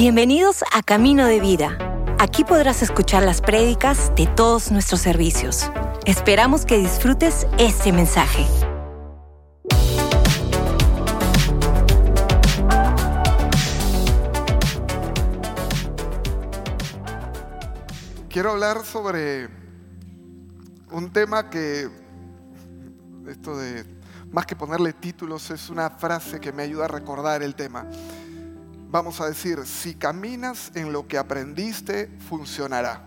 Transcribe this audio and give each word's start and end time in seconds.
Bienvenidos 0.00 0.64
a 0.72 0.82
Camino 0.82 1.26
de 1.26 1.40
Vida. 1.40 1.76
Aquí 2.18 2.42
podrás 2.42 2.80
escuchar 2.80 3.22
las 3.22 3.42
prédicas 3.42 4.10
de 4.16 4.26
todos 4.26 4.72
nuestros 4.72 5.02
servicios. 5.02 5.70
Esperamos 6.06 6.64
que 6.64 6.78
disfrutes 6.78 7.46
este 7.58 7.92
mensaje. 7.92 8.46
Quiero 18.30 18.52
hablar 18.52 18.82
sobre 18.86 19.50
un 20.92 21.12
tema 21.12 21.50
que, 21.50 21.90
esto 23.28 23.54
de, 23.54 23.84
más 24.32 24.46
que 24.46 24.56
ponerle 24.56 24.94
títulos, 24.94 25.50
es 25.50 25.68
una 25.68 25.90
frase 25.90 26.40
que 26.40 26.52
me 26.52 26.62
ayuda 26.62 26.86
a 26.86 26.88
recordar 26.88 27.42
el 27.42 27.54
tema. 27.54 27.84
Vamos 28.90 29.20
a 29.20 29.28
decir, 29.28 29.64
si 29.66 29.94
caminas 29.94 30.72
en 30.74 30.92
lo 30.92 31.06
que 31.06 31.16
aprendiste, 31.16 32.08
funcionará. 32.28 33.00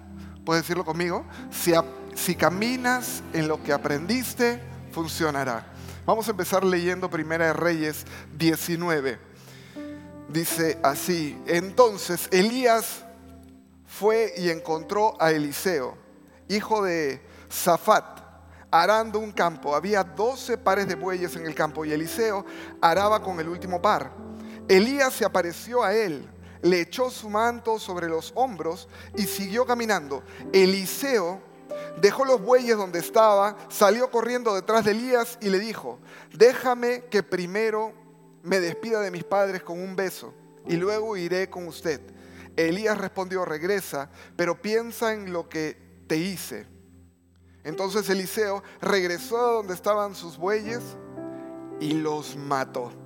¿Puedes 0.46 0.64
decirlo 0.64 0.86
conmigo? 0.86 1.26
Si, 1.52 2.36
caminas 2.36 3.22
en 3.34 3.50
lo 3.50 3.62
que 3.62 3.74
aprendiste, 3.74 4.62
funcionará. 4.94 5.74
Vamos 6.06 6.26
a 6.30 6.32
empezar 6.32 6.64
leyendo 6.64 7.10
Primera 7.10 7.48
de 7.48 7.54
Reyes 7.54 8.06
19. 8.38 9.20
Dice 10.30 10.80
así, 10.84 11.38
entonces 11.48 12.30
Elías 12.32 13.04
fue 13.86 14.34
y 14.38 14.52
encontró 14.52 15.22
a 15.22 15.32
Eliseo, 15.32 15.98
hijo 16.48 16.82
de 16.82 17.22
Zafat, 17.52 18.22
arando 18.72 19.20
un 19.20 19.34
campo. 19.34 19.76
Había 19.76 20.06
doce 20.06 20.58
pares 20.58 20.88
de 20.88 20.96
bueyes 20.96 21.36
en 21.36 21.46
el 21.46 21.54
campo 21.54 21.84
y 21.84 21.92
Eliseo 21.92 22.46
araba 22.80 23.22
con 23.22 23.38
el 23.42 23.50
último 23.50 23.82
par. 23.82 24.33
Elías 24.68 25.14
se 25.14 25.26
apareció 25.26 25.84
a 25.84 25.94
él, 25.94 26.28
le 26.62 26.82
echó 26.82 27.10
su 27.10 27.30
manto 27.30 27.80
sobre 27.80 28.08
los 28.08 28.32
hombros 28.36 28.88
y 29.16 29.24
siguió 29.24 29.66
caminando. 29.66 30.24
Eliseo 30.54 31.42
dejó 32.02 32.26
los 32.26 32.42
bueyes 32.42 32.78
donde 32.78 33.00
estaba, 33.00 33.58
salió 33.70 34.10
corriendo 34.10 34.56
detrás 34.56 34.86
de 34.86 34.92
Elías 34.92 35.38
y 35.42 35.50
le 35.50 35.60
dijo, 35.60 36.00
déjame 36.34 37.06
que 37.06 37.24
primero 37.24 37.94
me 38.42 38.60
despida 38.60 39.02
de 39.02 39.12
mis 39.12 39.24
padres 39.24 39.64
con 39.64 39.80
un 39.80 39.96
beso 39.96 40.34
y 40.66 40.76
luego 40.76 41.18
iré 41.18 41.50
con 41.50 41.68
usted. 41.68 42.02
Elías 42.56 42.98
respondió, 42.98 43.46
regresa, 43.46 44.10
pero 44.36 44.62
piensa 44.62 45.14
en 45.14 45.34
lo 45.34 45.50
que 45.50 45.78
te 46.08 46.18
hice. 46.18 46.68
Entonces 47.64 48.10
Eliseo 48.10 48.64
regresó 48.82 49.38
a 49.38 49.52
donde 49.54 49.74
estaban 49.74 50.16
sus 50.16 50.38
bueyes 50.38 50.82
y 51.80 51.94
los 51.94 52.36
mató. 52.36 53.03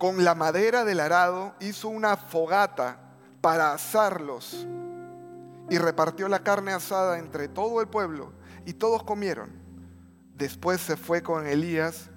Con 0.00 0.24
la 0.24 0.34
madera 0.34 0.86
del 0.86 0.98
arado 0.98 1.54
hizo 1.60 1.90
una 1.90 2.16
fogata 2.16 2.96
para 3.42 3.74
asarlos 3.74 4.66
y 5.68 5.76
repartió 5.76 6.26
la 6.26 6.42
carne 6.42 6.72
asada 6.72 7.18
entre 7.18 7.48
todo 7.48 7.82
el 7.82 7.86
pueblo 7.86 8.32
y 8.64 8.72
todos 8.72 9.02
comieron. 9.02 9.50
Después 10.36 10.80
se 10.80 10.96
fue 10.96 11.22
con 11.22 11.46
Elías 11.46 12.08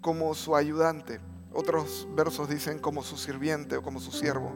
como 0.00 0.32
su 0.36 0.54
ayudante. 0.54 1.18
Otros 1.52 2.06
versos 2.14 2.48
dicen 2.48 2.78
como 2.78 3.02
su 3.02 3.16
sirviente 3.16 3.76
o 3.76 3.82
como 3.82 3.98
su 3.98 4.12
siervo. 4.12 4.52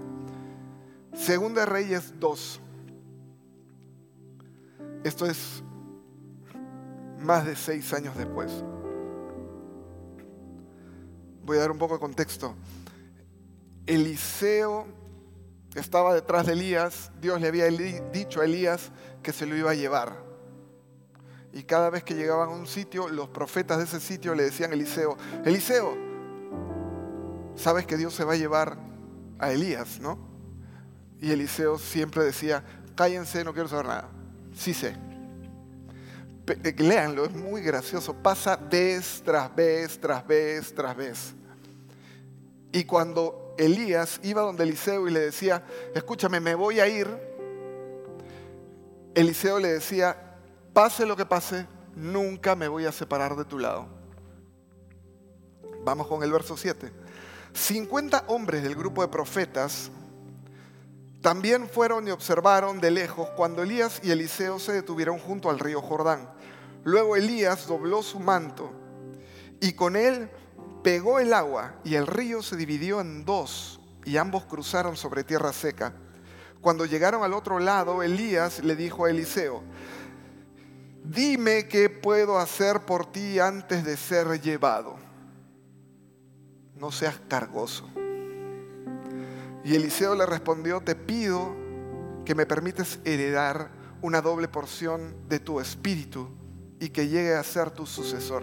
Segunda 1.12 1.66
Reyes 1.66 2.14
2. 2.20 2.60
Esto 5.02 5.26
es 5.26 5.60
más 7.18 7.44
de 7.46 7.56
seis 7.56 7.92
años 7.92 8.16
después. 8.16 8.62
Voy 11.46 11.58
a 11.58 11.60
dar 11.60 11.70
un 11.70 11.78
poco 11.78 11.94
de 11.94 12.00
contexto. 12.00 12.56
Eliseo 13.86 14.84
estaba 15.76 16.12
detrás 16.12 16.44
de 16.46 16.54
Elías. 16.54 17.12
Dios 17.20 17.40
le 17.40 17.46
había 17.46 17.66
dicho 17.66 18.40
a 18.40 18.46
Elías 18.46 18.90
que 19.22 19.32
se 19.32 19.46
lo 19.46 19.56
iba 19.56 19.70
a 19.70 19.74
llevar. 19.74 20.26
Y 21.52 21.62
cada 21.62 21.88
vez 21.88 22.02
que 22.02 22.14
llegaban 22.14 22.48
a 22.48 22.52
un 22.52 22.66
sitio, 22.66 23.08
los 23.08 23.28
profetas 23.28 23.78
de 23.78 23.84
ese 23.84 24.00
sitio 24.00 24.34
le 24.34 24.42
decían 24.42 24.72
a 24.72 24.74
Eliseo, 24.74 25.16
Eliseo, 25.44 25.96
sabes 27.54 27.86
que 27.86 27.96
Dios 27.96 28.12
se 28.12 28.24
va 28.24 28.32
a 28.32 28.36
llevar 28.36 28.76
a 29.38 29.52
Elías, 29.52 30.00
¿no? 30.00 30.18
Y 31.20 31.30
Eliseo 31.30 31.78
siempre 31.78 32.24
decía, 32.24 32.64
cállense, 32.96 33.44
no 33.44 33.52
quiero 33.52 33.68
saber 33.68 33.86
nada. 33.86 34.08
Sí 34.52 34.74
sé. 34.74 34.96
Léanlo, 36.78 37.24
es 37.24 37.32
muy 37.32 37.60
gracioso. 37.60 38.14
Pasa 38.14 38.56
vez 38.56 39.22
tras 39.24 39.54
vez, 39.54 40.00
tras 40.00 40.26
vez, 40.26 40.74
tras 40.74 40.96
vez. 40.96 41.34
Y 42.72 42.84
cuando 42.84 43.54
Elías 43.58 44.20
iba 44.22 44.42
donde 44.42 44.64
Eliseo 44.64 45.08
y 45.08 45.10
le 45.10 45.20
decía, 45.20 45.64
escúchame, 45.94 46.40
me 46.40 46.54
voy 46.54 46.80
a 46.80 46.88
ir, 46.88 47.08
Eliseo 49.14 49.58
le 49.58 49.68
decía, 49.68 50.16
pase 50.72 51.06
lo 51.06 51.16
que 51.16 51.24
pase, 51.24 51.66
nunca 51.94 52.54
me 52.54 52.68
voy 52.68 52.84
a 52.84 52.92
separar 52.92 53.34
de 53.34 53.44
tu 53.44 53.58
lado. 53.58 53.88
Vamos 55.84 56.06
con 56.06 56.22
el 56.22 56.30
verso 56.30 56.56
7. 56.56 56.92
50 57.54 58.24
hombres 58.26 58.62
del 58.62 58.74
grupo 58.74 59.02
de 59.02 59.08
profetas 59.08 59.90
también 61.22 61.68
fueron 61.68 62.06
y 62.06 62.10
observaron 62.10 62.80
de 62.80 62.90
lejos 62.90 63.30
cuando 63.30 63.62
Elías 63.62 64.00
y 64.04 64.10
Eliseo 64.10 64.58
se 64.58 64.72
detuvieron 64.72 65.18
junto 65.18 65.48
al 65.48 65.58
río 65.58 65.80
Jordán. 65.80 66.28
Luego 66.86 67.16
Elías 67.16 67.66
dobló 67.66 68.00
su 68.00 68.20
manto 68.20 68.70
y 69.60 69.72
con 69.72 69.96
él 69.96 70.30
pegó 70.84 71.18
el 71.18 71.32
agua 71.32 71.74
y 71.82 71.96
el 71.96 72.06
río 72.06 72.44
se 72.44 72.54
dividió 72.56 73.00
en 73.00 73.24
dos 73.24 73.80
y 74.04 74.18
ambos 74.18 74.44
cruzaron 74.44 74.96
sobre 74.96 75.24
tierra 75.24 75.52
seca. 75.52 75.94
Cuando 76.60 76.86
llegaron 76.86 77.24
al 77.24 77.32
otro 77.32 77.58
lado, 77.58 78.04
Elías 78.04 78.62
le 78.62 78.76
dijo 78.76 79.04
a 79.04 79.10
Eliseo, 79.10 79.64
dime 81.02 81.66
qué 81.66 81.90
puedo 81.90 82.38
hacer 82.38 82.86
por 82.86 83.10
ti 83.10 83.40
antes 83.40 83.84
de 83.84 83.96
ser 83.96 84.40
llevado. 84.40 84.94
No 86.76 86.92
seas 86.92 87.20
cargoso. 87.26 87.90
Y 89.64 89.74
Eliseo 89.74 90.14
le 90.14 90.24
respondió, 90.24 90.80
te 90.82 90.94
pido 90.94 91.52
que 92.24 92.36
me 92.36 92.46
permites 92.46 93.00
heredar 93.04 93.72
una 94.02 94.22
doble 94.22 94.46
porción 94.46 95.16
de 95.28 95.40
tu 95.40 95.58
espíritu 95.58 96.45
y 96.80 96.90
que 96.90 97.08
llegue 97.08 97.34
a 97.34 97.42
ser 97.42 97.70
tu 97.70 97.86
sucesor. 97.86 98.42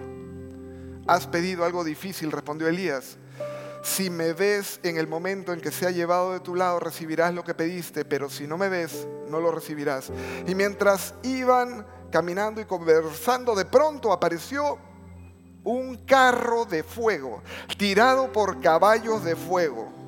Has 1.07 1.27
pedido 1.27 1.65
algo 1.65 1.83
difícil, 1.83 2.31
respondió 2.31 2.67
Elías. 2.67 3.17
Si 3.83 4.09
me 4.09 4.33
ves 4.33 4.79
en 4.83 4.97
el 4.97 5.07
momento 5.07 5.51
en 5.51 5.59
que 5.59 5.71
se 5.71 5.85
ha 5.85 5.91
llevado 5.91 6.31
de 6.31 6.39
tu 6.39 6.55
lado, 6.55 6.79
recibirás 6.79 7.33
lo 7.33 7.43
que 7.43 7.53
pediste, 7.53 8.05
pero 8.05 8.29
si 8.29 8.47
no 8.47 8.57
me 8.57 8.69
ves, 8.69 9.07
no 9.29 9.41
lo 9.41 9.51
recibirás. 9.51 10.11
Y 10.47 10.55
mientras 10.55 11.13
iban 11.23 11.85
caminando 12.09 12.61
y 12.61 12.65
conversando, 12.65 13.55
de 13.55 13.65
pronto 13.65 14.13
apareció 14.13 14.77
un 15.65 15.97
carro 16.05 16.65
de 16.65 16.83
fuego, 16.83 17.41
tirado 17.77 18.31
por 18.31 18.61
caballos 18.61 19.23
de 19.23 19.35
fuego 19.35 20.03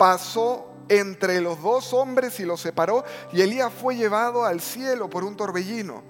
pasó 0.00 0.66
entre 0.88 1.42
los 1.42 1.60
dos 1.60 1.92
hombres 1.92 2.40
y 2.40 2.46
los 2.46 2.62
separó, 2.62 3.04
y 3.34 3.42
Elías 3.42 3.70
fue 3.70 3.96
llevado 3.96 4.46
al 4.46 4.62
cielo 4.62 5.10
por 5.10 5.24
un 5.24 5.36
torbellino. 5.36 6.02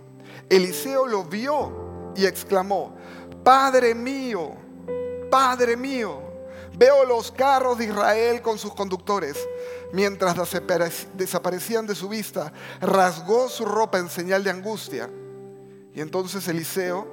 Eliseo 0.51 1.07
lo 1.07 1.25
vio 1.25 2.13
y 2.17 2.27
exclamó, 2.27 2.97
Padre 3.45 3.95
mío, 3.95 4.51
Padre 5.31 5.77
mío, 5.77 6.21
veo 6.77 7.05
los 7.05 7.31
carros 7.31 7.79
de 7.79 7.85
Israel 7.85 8.43
con 8.43 8.59
sus 8.59 8.75
conductores. 8.75 9.37
Mientras 9.93 10.37
desaparecían 11.15 11.87
de 11.87 11.95
su 11.95 12.09
vista, 12.09 12.53
rasgó 12.81 13.49
su 13.49 13.65
ropa 13.65 13.99
en 13.99 14.09
señal 14.09 14.43
de 14.43 14.51
angustia. 14.51 15.09
Y 15.95 16.01
entonces 16.01 16.47
Eliseo, 16.49 17.07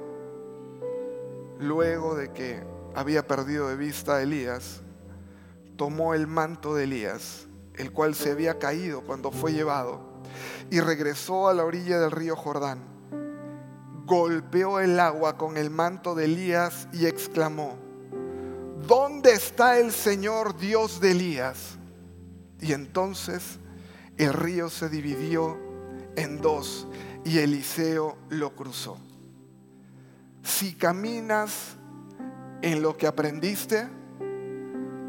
luego 1.60 2.16
de 2.16 2.32
que 2.32 2.62
había 2.94 3.26
perdido 3.26 3.68
de 3.68 3.76
vista 3.76 4.16
a 4.16 4.22
Elías, 4.22 4.80
tomó 5.76 6.14
el 6.14 6.26
manto 6.26 6.74
de 6.74 6.84
Elías, 6.84 7.46
el 7.76 7.92
cual 7.92 8.16
se 8.16 8.32
había 8.32 8.58
caído 8.58 9.02
cuando 9.02 9.30
fue 9.30 9.52
llevado, 9.52 10.00
y 10.70 10.80
regresó 10.80 11.48
a 11.48 11.54
la 11.54 11.64
orilla 11.64 12.00
del 12.00 12.10
río 12.10 12.34
Jordán. 12.34 12.97
Golpeó 14.08 14.80
el 14.80 14.98
agua 14.98 15.36
con 15.36 15.58
el 15.58 15.68
manto 15.68 16.14
de 16.14 16.24
Elías 16.24 16.88
y 16.94 17.04
exclamó, 17.04 17.76
¿dónde 18.86 19.32
está 19.32 19.78
el 19.78 19.92
Señor 19.92 20.56
Dios 20.56 20.98
de 20.98 21.10
Elías? 21.10 21.76
Y 22.58 22.72
entonces 22.72 23.58
el 24.16 24.32
río 24.32 24.70
se 24.70 24.88
dividió 24.88 25.58
en 26.16 26.40
dos 26.40 26.88
y 27.22 27.38
Eliseo 27.38 28.16
lo 28.30 28.56
cruzó. 28.56 28.96
Si 30.42 30.74
caminas 30.74 31.76
en 32.62 32.80
lo 32.80 32.96
que 32.96 33.06
aprendiste, 33.06 33.86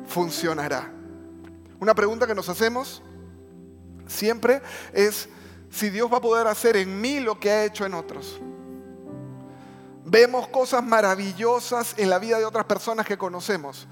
funcionará. 0.08 0.92
Una 1.80 1.96
pregunta 1.96 2.28
que 2.28 2.36
nos 2.36 2.50
hacemos 2.50 3.02
siempre 4.08 4.62
es 4.92 5.30
si 5.70 5.90
Dios 5.90 6.12
va 6.12 6.18
a 6.18 6.22
poder 6.22 6.48
hacer 6.48 6.76
en 6.76 7.00
mí 7.00 7.22
lo 7.22 7.40
que 7.40 7.50
ha 7.50 7.64
hecho 7.64 7.86
en 7.86 7.94
otros. 7.94 8.42
Vemos 10.10 10.48
cosas 10.48 10.84
maravillosas 10.84 11.94
en 11.98 12.10
la 12.10 12.18
vida 12.18 12.40
de 12.40 12.46
otras 12.46 12.66
personas 12.66 13.06
que 13.06 13.18
conocemos. 13.18 13.88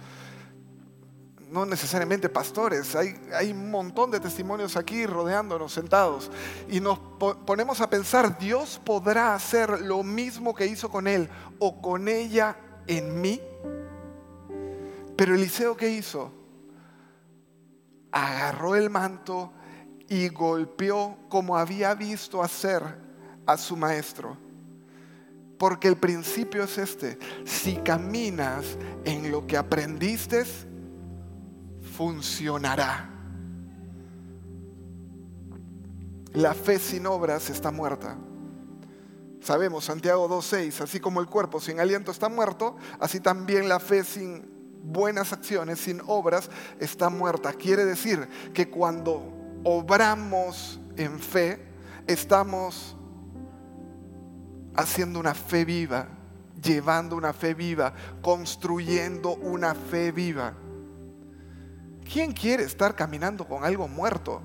no 1.51 1.65
necesariamente 1.65 2.27
pastores, 2.27 2.93
hay, 2.93 3.15
hay, 3.33 3.51
un 3.51 3.71
montón 3.71 4.11
de 4.11 4.19
testimonios 4.19 4.75
aquí 4.75 5.05
rodeándonos, 5.05 5.71
sentados, 5.71 6.29
y 6.67 6.81
nos 6.81 6.99
ponemos 7.45 7.79
a 7.79 7.89
pensar, 7.89 8.37
Dios 8.37 8.81
podrá 8.83 9.33
hacer 9.33 9.79
lo 9.79 10.03
mismo 10.03 10.53
que 10.53 10.65
hizo 10.65 10.89
con 10.89 11.07
él 11.07 11.29
o 11.59 11.81
con 11.81 12.09
ella 12.09 12.57
en 12.85 13.21
mí. 13.21 13.39
Pero 15.15 15.35
Eliseo, 15.35 15.77
¿qué 15.77 15.89
hizo? 15.89 16.33
Agarró 18.11 18.75
el 18.75 18.89
manto 18.89 19.53
y 20.09 20.27
golpeó 20.29 21.17
como 21.29 21.57
había 21.57 21.93
visto 21.93 22.43
hacer 22.43 22.83
a 23.45 23.55
su 23.55 23.77
maestro. 23.77 24.46
Porque 25.57 25.87
el 25.87 25.97
principio 25.97 26.63
es 26.63 26.77
este, 26.77 27.17
si 27.45 27.77
caminas 27.77 28.77
en 29.05 29.31
lo 29.31 29.47
que 29.47 29.57
aprendiste, 29.57 30.43
funcionará. 31.95 33.09
La 36.33 36.53
fe 36.53 36.77
sin 36.77 37.07
obras 37.07 37.49
está 37.49 37.71
muerta. 37.71 38.17
Sabemos, 39.41 39.85
Santiago 39.85 40.27
2.6, 40.29 40.81
así 40.81 40.99
como 40.99 41.21
el 41.21 41.27
cuerpo 41.27 41.59
sin 41.59 41.79
aliento 41.79 42.11
está 42.11 42.29
muerto, 42.29 42.75
así 42.99 43.19
también 43.19 43.69
la 43.69 43.79
fe 43.79 44.03
sin 44.03 44.45
buenas 44.83 45.33
acciones, 45.33 45.79
sin 45.79 46.01
obras, 46.05 46.49
está 46.79 47.09
muerta. 47.09 47.53
Quiere 47.53 47.85
decir 47.85 48.27
que 48.53 48.69
cuando 48.69 49.33
obramos 49.63 50.79
en 50.97 51.19
fe, 51.19 51.65
estamos 52.07 52.95
haciendo 54.77 55.19
una 55.19 55.33
fe 55.33 55.65
viva, 55.65 56.07
llevando 56.61 57.15
una 57.15 57.33
fe 57.33 57.53
viva, 57.53 57.93
construyendo 58.21 59.35
una 59.35 59.73
fe 59.75 60.11
viva. 60.11 60.53
¿Quién 62.11 62.31
quiere 62.31 62.63
estar 62.63 62.95
caminando 62.95 63.45
con 63.45 63.65
algo 63.65 63.87
muerto? 63.87 64.41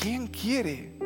¿Quién 0.00 0.26
quiere? 0.26 0.98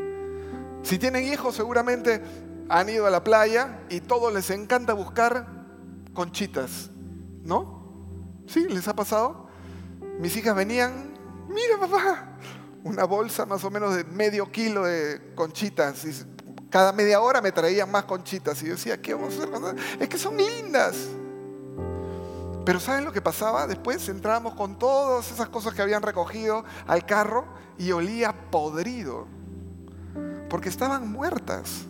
Si 0.82 0.98
tienen 0.98 1.24
hijos, 1.24 1.54
seguramente 1.54 2.22
han 2.68 2.88
ido 2.88 3.06
a 3.06 3.10
la 3.10 3.22
playa 3.22 3.80
y 3.90 4.00
todos 4.00 4.32
les 4.32 4.48
encanta 4.50 4.94
buscar 4.94 5.66
conchitas, 6.14 6.90
¿no? 7.42 7.80
¿Sí? 8.46 8.66
¿Les 8.68 8.88
ha 8.88 8.94
pasado? 8.94 9.48
Mis 10.18 10.36
hijas 10.36 10.54
venían, 10.56 11.14
mira 11.48 11.78
papá, 11.78 12.36
una 12.84 13.04
bolsa 13.04 13.46
más 13.46 13.64
o 13.64 13.70
menos 13.70 13.94
de 13.94 14.04
medio 14.04 14.50
kilo 14.50 14.84
de 14.84 15.34
conchitas. 15.34 16.04
Y 16.04 16.12
cada 16.70 16.92
media 16.92 17.20
hora 17.20 17.40
me 17.42 17.52
traían 17.52 17.90
más 17.90 18.04
conchitas. 18.04 18.62
Y 18.62 18.66
yo 18.66 18.72
decía, 18.72 19.00
¿qué 19.02 19.12
vamos 19.12 19.38
a 19.38 19.42
hacer? 19.42 19.76
Es 19.98 20.08
que 20.08 20.16
son 20.16 20.36
lindas. 20.36 20.96
Pero 22.64 22.78
¿saben 22.78 23.04
lo 23.04 23.12
que 23.12 23.20
pasaba? 23.20 23.66
Después 23.66 24.08
entrábamos 24.08 24.54
con 24.54 24.78
todas 24.78 25.30
esas 25.32 25.48
cosas 25.48 25.74
que 25.74 25.82
habían 25.82 26.02
recogido 26.02 26.64
al 26.86 27.04
carro 27.04 27.44
y 27.76 27.90
olía 27.90 28.32
podrido. 28.50 29.26
Porque 30.48 30.68
estaban 30.68 31.10
muertas. 31.10 31.86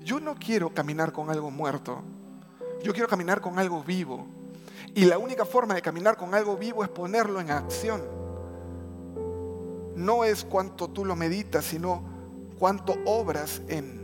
Yo 0.00 0.18
no 0.18 0.34
quiero 0.34 0.74
caminar 0.74 1.12
con 1.12 1.30
algo 1.30 1.50
muerto. 1.50 2.02
Yo 2.82 2.92
quiero 2.92 3.08
caminar 3.08 3.40
con 3.40 3.58
algo 3.58 3.84
vivo. 3.84 4.26
Y 4.94 5.04
la 5.04 5.18
única 5.18 5.44
forma 5.44 5.74
de 5.74 5.82
caminar 5.82 6.16
con 6.16 6.34
algo 6.34 6.56
vivo 6.56 6.82
es 6.82 6.90
ponerlo 6.90 7.40
en 7.40 7.50
acción. 7.50 8.02
No 9.94 10.24
es 10.24 10.44
cuánto 10.44 10.88
tú 10.88 11.04
lo 11.04 11.14
meditas, 11.14 11.64
sino 11.64 12.11
cuánto 12.62 12.94
obras 13.06 13.60
en. 13.66 14.00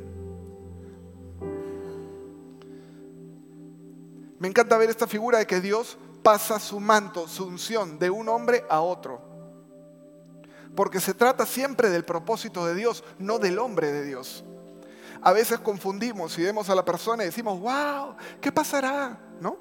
Me 4.40 4.48
encanta 4.48 4.76
ver 4.76 4.90
esta 4.90 5.06
figura 5.06 5.38
de 5.38 5.46
que 5.46 5.60
Dios 5.60 5.96
pasa 6.24 6.58
su 6.58 6.80
manto, 6.80 7.28
su 7.28 7.46
unción 7.46 8.00
de 8.00 8.10
un 8.10 8.28
hombre 8.28 8.64
a 8.68 8.80
otro. 8.80 9.22
Porque 10.74 10.98
se 10.98 11.14
trata 11.14 11.46
siempre 11.46 11.88
del 11.88 12.04
propósito 12.04 12.66
de 12.66 12.74
Dios, 12.74 13.04
no 13.20 13.38
del 13.38 13.60
hombre 13.60 13.92
de 13.92 14.04
Dios. 14.04 14.42
A 15.22 15.30
veces 15.30 15.60
confundimos 15.60 16.36
y 16.36 16.42
vemos 16.42 16.68
a 16.68 16.74
la 16.74 16.84
persona 16.84 17.22
y 17.22 17.26
decimos, 17.26 17.60
wow, 17.60 18.16
¿qué 18.40 18.50
pasará? 18.50 19.20
¿No? 19.40 19.56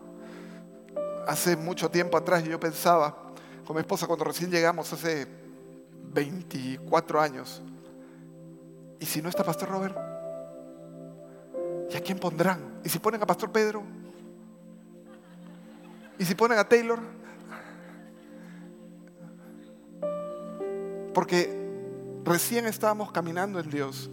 Hace 1.28 1.56
mucho 1.56 1.92
tiempo 1.92 2.18
atrás 2.18 2.44
yo 2.44 2.60
pensaba 2.60 3.16
con 3.64 3.76
mi 3.76 3.82
esposa 3.82 4.08
cuando 4.08 4.26
recién 4.26 4.50
llegamos, 4.50 4.92
hace 4.92 5.28
24 6.14 7.22
años, 7.22 7.62
¿y 9.00 9.06
si 9.06 9.22
no 9.22 9.30
está 9.30 9.44
Pastor 9.44 9.70
Robert? 9.70 9.98
¿Y 11.90 11.96
a 11.96 12.02
quién 12.02 12.20
pondrán? 12.20 12.82
¿Y 12.84 12.90
si 12.90 13.00
ponen 13.00 13.22
a 13.22 13.26
Pastor 13.26 13.52
Pedro? 13.52 13.84
¿Y 16.20 16.26
si 16.26 16.36
ponen 16.36 16.58
a 16.58 16.68
Taylor? 16.68 17.00
Porque 21.14 21.56
recién 22.24 22.66
estábamos 22.66 23.12
caminando 23.12 23.60
en 23.60 23.70
Dios 23.70 24.10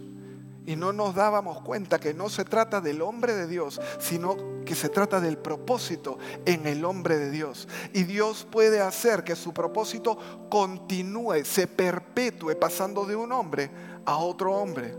y 0.65 0.75
no 0.75 0.93
nos 0.93 1.13
dábamos 1.13 1.61
cuenta 1.61 1.99
que 1.99 2.13
no 2.13 2.29
se 2.29 2.43
trata 2.43 2.81
del 2.81 3.01
hombre 3.01 3.33
de 3.35 3.47
Dios, 3.47 3.79
sino 3.99 4.35
que 4.65 4.73
se 4.73 4.89
trata 4.89 5.19
del 5.19 5.37
propósito 5.37 6.17
en 6.45 6.65
el 6.65 6.85
hombre 6.85 7.17
de 7.17 7.29
Dios. 7.29 7.67
Y 7.93 8.03
Dios 8.03 8.47
puede 8.49 8.81
hacer 8.81 9.23
que 9.23 9.35
su 9.35 9.53
propósito 9.53 10.17
continúe, 10.49 11.43
se 11.43 11.67
perpetúe 11.67 12.57
pasando 12.59 13.05
de 13.05 13.15
un 13.15 13.31
hombre 13.31 13.69
a 14.05 14.17
otro 14.17 14.53
hombre. 14.53 14.95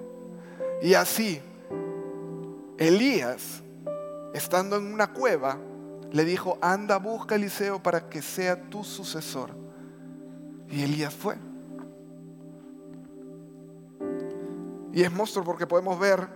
Y 0.82 0.94
así, 0.94 1.41
Elías, 2.79 3.62
estando 4.35 4.76
en 4.76 4.93
una 4.93 5.12
cueva, 5.12 5.58
le 6.12 6.25
dijo, 6.25 6.58
anda, 6.61 6.99
busca 6.99 7.35
a 7.35 7.38
Eliseo 7.38 7.82
para 7.82 8.08
que 8.08 8.23
sea 8.23 8.69
tu 8.69 8.85
sucesor. 8.85 9.50
Y 10.69 10.82
Elías 10.82 11.14
fue. 11.14 11.37
Y 14.93 15.03
es 15.03 15.12
monstruo 15.12 15.44
porque 15.44 15.67
podemos 15.67 15.99
ver 15.99 16.29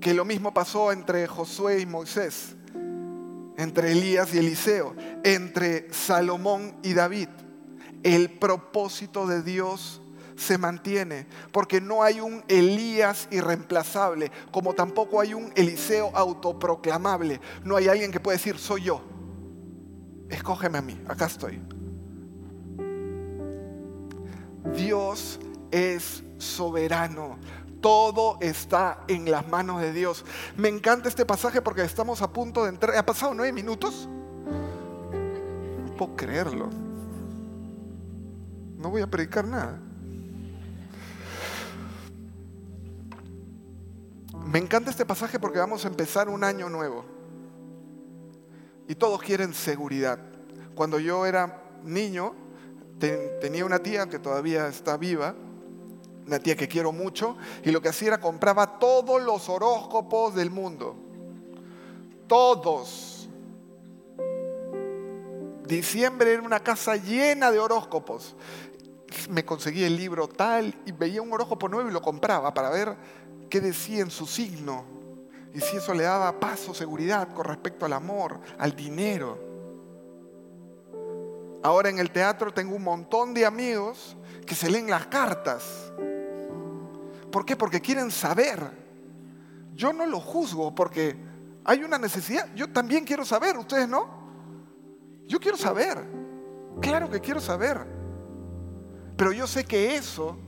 que 0.00 0.14
lo 0.14 0.24
mismo 0.24 0.52
pasó 0.52 0.92
entre 0.92 1.26
Josué 1.26 1.80
y 1.80 1.86
Moisés, 1.86 2.56
entre 3.56 3.92
Elías 3.92 4.34
y 4.34 4.38
Eliseo, 4.38 4.94
entre 5.22 5.92
Salomón 5.92 6.74
y 6.82 6.94
David. 6.94 7.28
El 8.02 8.30
propósito 8.30 9.26
de 9.26 9.42
Dios 9.42 10.01
se 10.42 10.58
mantiene, 10.58 11.26
porque 11.52 11.80
no 11.80 12.02
hay 12.02 12.20
un 12.20 12.44
Elías 12.48 13.28
irreemplazable, 13.30 14.30
como 14.50 14.74
tampoco 14.74 15.20
hay 15.20 15.32
un 15.34 15.52
Eliseo 15.54 16.10
autoproclamable. 16.14 17.40
No 17.64 17.76
hay 17.76 17.88
alguien 17.88 18.12
que 18.12 18.20
pueda 18.20 18.36
decir, 18.36 18.58
soy 18.58 18.82
yo. 18.82 19.02
Escógeme 20.28 20.78
a 20.78 20.82
mí, 20.82 21.00
acá 21.08 21.26
estoy. 21.26 21.62
Dios 24.76 25.40
es 25.70 26.22
soberano. 26.38 27.38
Todo 27.80 28.38
está 28.40 29.02
en 29.08 29.30
las 29.30 29.48
manos 29.48 29.80
de 29.80 29.92
Dios. 29.92 30.24
Me 30.56 30.68
encanta 30.68 31.08
este 31.08 31.26
pasaje 31.26 31.60
porque 31.60 31.82
estamos 31.82 32.22
a 32.22 32.32
punto 32.32 32.62
de 32.62 32.70
entrar. 32.70 32.96
¿Ha 32.96 33.04
pasado 33.04 33.34
nueve 33.34 33.52
minutos? 33.52 34.08
No 35.84 35.96
puedo 35.96 36.14
creerlo. 36.14 36.70
No 38.76 38.90
voy 38.90 39.02
a 39.02 39.08
predicar 39.08 39.46
nada. 39.46 39.80
Me 44.46 44.58
encanta 44.58 44.90
este 44.90 45.06
pasaje 45.06 45.38
porque 45.38 45.58
vamos 45.58 45.84
a 45.84 45.88
empezar 45.88 46.28
un 46.28 46.44
año 46.44 46.68
nuevo. 46.68 47.04
Y 48.88 48.94
todos 48.94 49.22
quieren 49.22 49.54
seguridad. 49.54 50.18
Cuando 50.74 50.98
yo 50.98 51.24
era 51.26 51.62
niño, 51.84 52.34
tenía 53.40 53.64
una 53.64 53.78
tía 53.78 54.08
que 54.08 54.18
todavía 54.18 54.68
está 54.68 54.96
viva, 54.96 55.34
una 56.26 56.38
tía 56.38 56.56
que 56.56 56.68
quiero 56.68 56.92
mucho, 56.92 57.36
y 57.64 57.70
lo 57.70 57.80
que 57.80 57.88
hacía 57.88 58.08
era 58.08 58.20
compraba 58.20 58.78
todos 58.78 59.22
los 59.22 59.48
horóscopos 59.48 60.34
del 60.34 60.50
mundo. 60.50 60.96
Todos. 62.26 63.28
Diciembre 65.66 66.32
era 66.32 66.42
una 66.42 66.60
casa 66.60 66.96
llena 66.96 67.50
de 67.50 67.58
horóscopos. 67.58 68.36
Me 69.30 69.44
conseguí 69.44 69.84
el 69.84 69.96
libro 69.96 70.28
tal 70.28 70.74
y 70.86 70.92
veía 70.92 71.22
un 71.22 71.32
horóscopo 71.32 71.68
nuevo 71.68 71.88
y 71.88 71.92
lo 71.92 72.02
compraba 72.02 72.52
para 72.52 72.70
ver 72.70 72.96
qué 73.52 73.60
decía 73.60 74.00
en 74.00 74.10
su 74.10 74.26
signo 74.26 74.82
y 75.52 75.60
si 75.60 75.76
eso 75.76 75.92
le 75.92 76.04
daba 76.04 76.40
paz 76.40 76.66
o 76.70 76.74
seguridad 76.74 77.34
con 77.34 77.44
respecto 77.44 77.84
al 77.84 77.92
amor, 77.92 78.40
al 78.56 78.74
dinero. 78.74 79.38
Ahora 81.62 81.90
en 81.90 81.98
el 81.98 82.10
teatro 82.10 82.50
tengo 82.54 82.74
un 82.74 82.82
montón 82.82 83.34
de 83.34 83.44
amigos 83.44 84.16
que 84.46 84.54
se 84.54 84.70
leen 84.70 84.88
las 84.88 85.06
cartas. 85.08 85.92
¿Por 87.30 87.44
qué? 87.44 87.54
Porque 87.54 87.82
quieren 87.82 88.10
saber. 88.10 88.58
Yo 89.74 89.92
no 89.92 90.06
lo 90.06 90.18
juzgo 90.18 90.74
porque 90.74 91.14
hay 91.62 91.84
una 91.84 91.98
necesidad. 91.98 92.48
Yo 92.54 92.72
también 92.72 93.04
quiero 93.04 93.26
saber, 93.26 93.58
ustedes 93.58 93.86
no. 93.86 94.06
Yo 95.26 95.38
quiero 95.38 95.58
saber. 95.58 96.02
Claro 96.80 97.10
que 97.10 97.20
quiero 97.20 97.38
saber. 97.38 97.86
Pero 99.14 99.30
yo 99.30 99.46
sé 99.46 99.62
que 99.66 99.94
eso 99.94 100.38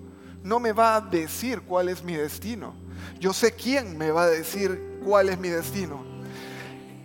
no 0.42 0.58
me 0.58 0.72
va 0.72 0.96
a 0.96 1.00
decir 1.02 1.60
cuál 1.66 1.90
es 1.90 2.02
mi 2.02 2.14
destino. 2.14 2.82
Yo 3.18 3.32
sé 3.32 3.52
quién 3.52 3.96
me 3.96 4.10
va 4.10 4.24
a 4.24 4.30
decir 4.30 4.98
cuál 5.04 5.28
es 5.28 5.38
mi 5.38 5.48
destino. 5.48 6.04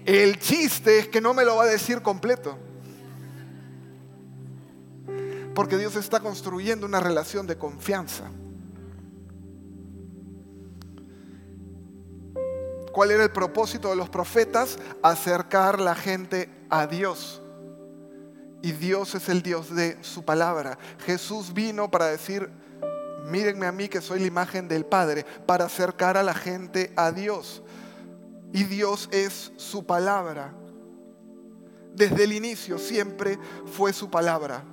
El 0.05 0.39
chiste 0.39 1.00
es 1.00 1.08
que 1.08 1.22
no 1.22 1.34
me 1.34 1.46
lo 1.46 1.55
va 1.55 1.63
a 1.63 1.67
decir 1.67 2.01
completo. 2.01 2.58
Porque 5.53 5.77
Dios 5.77 5.96
está 5.96 6.19
construyendo 6.19 6.86
una 6.86 7.00
relación 7.00 7.46
de 7.46 7.58
confianza. 7.58 8.31
¿Cuál 12.91 13.12
era 13.12 13.24
el 13.24 13.31
propósito 13.31 13.89
de 13.89 13.96
los 13.96 14.10
profetas? 14.10 14.79
Acercar 15.03 15.79
la 15.79 15.96
gente 15.96 16.50
a 16.69 16.88
Dios. 16.88 17.41
Y 18.62 18.72
Dios 18.74 19.15
es 19.15 19.29
el 19.29 19.41
Dios 19.41 19.74
de 19.74 19.98
su 20.01 20.25
palabra. 20.25 20.77
Jesús 21.05 21.53
vino 21.53 21.89
para 21.89 22.08
decir, 22.08 22.50
mírenme 23.26 23.66
a 23.66 23.72
mí 23.72 23.90
que 23.90 24.02
soy 24.02 24.20
la 24.20 24.28
imagen 24.28 24.68
del 24.68 24.86
Padre, 24.86 25.26
para 25.46 25.66
acercar 25.66 26.18
a 26.18 26.24
la 26.24 26.34
gente 26.34 26.94
a 26.96 27.12
Dios. 27.12 27.62
Y 28.54 28.64
Dios 28.64 29.10
es 29.12 29.52
su 29.58 29.86
palabra. 29.86 30.54
Desde 31.94 32.24
el 32.24 32.34
inicio 32.34 32.78
siempre 32.78 33.38
fue 33.66 33.94
su 33.94 34.10
palabra. 34.10 34.64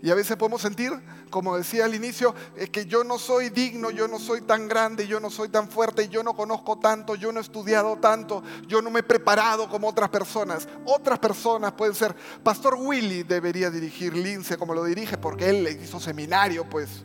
Y 0.00 0.10
a 0.10 0.14
veces 0.14 0.36
podemos 0.36 0.60
sentir, 0.60 0.92
como 1.32 1.56
decía 1.56 1.86
al 1.86 1.94
inicio, 1.94 2.34
es 2.54 2.68
que 2.68 2.84
yo 2.84 3.02
no 3.02 3.18
soy 3.18 3.48
digno, 3.48 3.90
yo 3.90 4.06
no 4.06 4.18
soy 4.18 4.42
tan 4.42 4.68
grande, 4.68 5.08
yo 5.08 5.18
no 5.18 5.30
soy 5.30 5.48
tan 5.48 5.68
fuerte, 5.68 6.08
yo 6.08 6.22
no 6.22 6.36
conozco 6.36 6.78
tanto, 6.78 7.14
yo 7.14 7.32
no 7.32 7.40
he 7.40 7.42
estudiado 7.42 7.96
tanto, 7.96 8.42
yo 8.68 8.82
no 8.82 8.90
me 8.90 9.00
he 9.00 9.02
preparado 9.02 9.68
como 9.68 9.88
otras 9.88 10.10
personas. 10.10 10.68
Otras 10.84 11.18
personas 11.18 11.72
pueden 11.72 11.94
ser, 11.94 12.14
Pastor 12.44 12.76
Willy 12.78 13.22
debería 13.22 13.70
dirigir 13.70 14.14
Lince 14.14 14.58
como 14.58 14.74
lo 14.74 14.84
dirige 14.84 15.16
porque 15.16 15.48
él 15.48 15.64
le 15.64 15.72
hizo 15.72 15.98
seminario, 15.98 16.68
pues. 16.68 17.02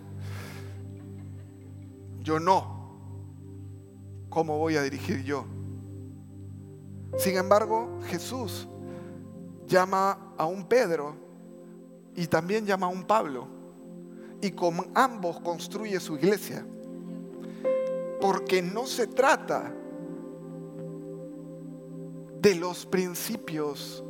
Yo 2.19 2.39
no. 2.39 2.75
¿Cómo 4.29 4.57
voy 4.57 4.75
a 4.75 4.81
dirigir 4.81 5.23
yo? 5.23 5.45
Sin 7.17 7.37
embargo, 7.37 8.01
Jesús 8.07 8.67
llama 9.65 10.33
a 10.37 10.45
un 10.45 10.65
Pedro 10.65 11.15
y 12.13 12.27
también 12.27 12.65
llama 12.65 12.87
a 12.87 12.89
un 12.89 13.05
Pablo. 13.05 13.56
Y 14.41 14.51
con 14.51 14.91
ambos 14.93 15.39
construye 15.39 15.99
su 15.99 16.15
iglesia. 16.15 16.65
Porque 18.21 18.61
no 18.61 18.85
se 18.85 19.07
trata 19.07 19.73
de 22.41 22.55
los 22.55 22.85
principios 22.85 24.03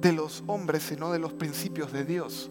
de 0.00 0.12
los 0.12 0.42
hombres, 0.46 0.84
sino 0.84 1.12
de 1.12 1.18
los 1.18 1.32
principios 1.32 1.92
de 1.92 2.04
Dios. 2.04 2.50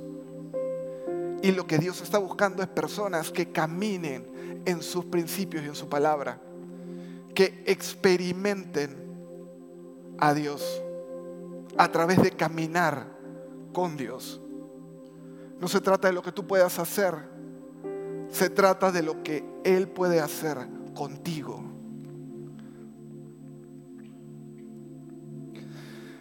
Y 1.42 1.52
lo 1.52 1.66
que 1.66 1.78
Dios 1.78 2.02
está 2.02 2.18
buscando 2.18 2.62
es 2.62 2.70
personas 2.70 3.32
que 3.32 3.52
caminen 3.52 4.62
en 4.66 4.82
sus 4.84 5.06
principios 5.06 5.64
y 5.64 5.68
en 5.68 5.76
su 5.76 5.88
palabra, 5.88 6.42
que 7.34 7.64
experimenten 7.66 8.98
a 10.18 10.34
Dios 10.34 10.82
a 11.78 11.92
través 11.92 12.22
de 12.22 12.32
caminar 12.32 13.08
con 13.74 13.96
Dios. 13.96 14.42
No 15.60 15.68
se 15.68 15.82
trata 15.82 16.08
de 16.08 16.14
lo 16.14 16.22
que 16.22 16.32
tú 16.32 16.48
puedas 16.48 16.80
hacer, 16.80 17.16
se 18.30 18.50
trata 18.50 18.92
de 18.92 19.04
lo 19.04 19.22
que 19.24 19.44
Él 19.64 19.90
puede 19.90 20.22
hacer 20.22 20.58
contigo. 20.96 21.64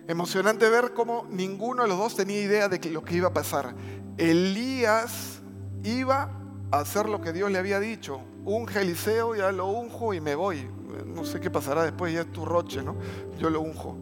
Emocionante 0.08 0.68
ver 0.70 0.94
cómo 0.94 1.26
ninguno 1.30 1.82
de 1.82 1.88
los 1.88 1.98
dos 1.98 2.16
tenía 2.16 2.40
idea 2.40 2.68
de 2.68 2.80
lo 2.90 3.04
que 3.04 3.14
iba 3.14 3.28
a 3.28 3.32
pasar. 3.32 3.74
Elías 4.16 5.40
iba 5.84 6.32
a 6.70 6.78
hacer 6.80 7.08
lo 7.08 7.20
que 7.20 7.32
Dios 7.32 7.50
le 7.52 7.58
había 7.58 7.78
dicho. 7.78 8.20
Unge 8.44 8.80
Eliseo, 8.80 9.36
ya 9.36 9.52
lo 9.52 9.66
unjo 9.66 10.14
y 10.14 10.20
me 10.20 10.34
voy. 10.34 10.68
No 11.06 11.24
sé 11.24 11.38
qué 11.40 11.50
pasará 11.50 11.84
después, 11.84 12.12
ya 12.12 12.22
es 12.22 12.32
tu 12.32 12.44
roche, 12.44 12.82
¿no? 12.82 12.96
Yo 13.38 13.50
lo 13.50 13.60
unjo. 13.60 13.96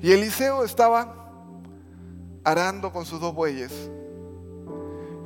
Y 0.00 0.10
Eliseo 0.10 0.64
estaba 0.64 1.28
arando 2.42 2.90
con 2.90 3.04
sus 3.04 3.20
dos 3.20 3.34
bueyes 3.34 3.90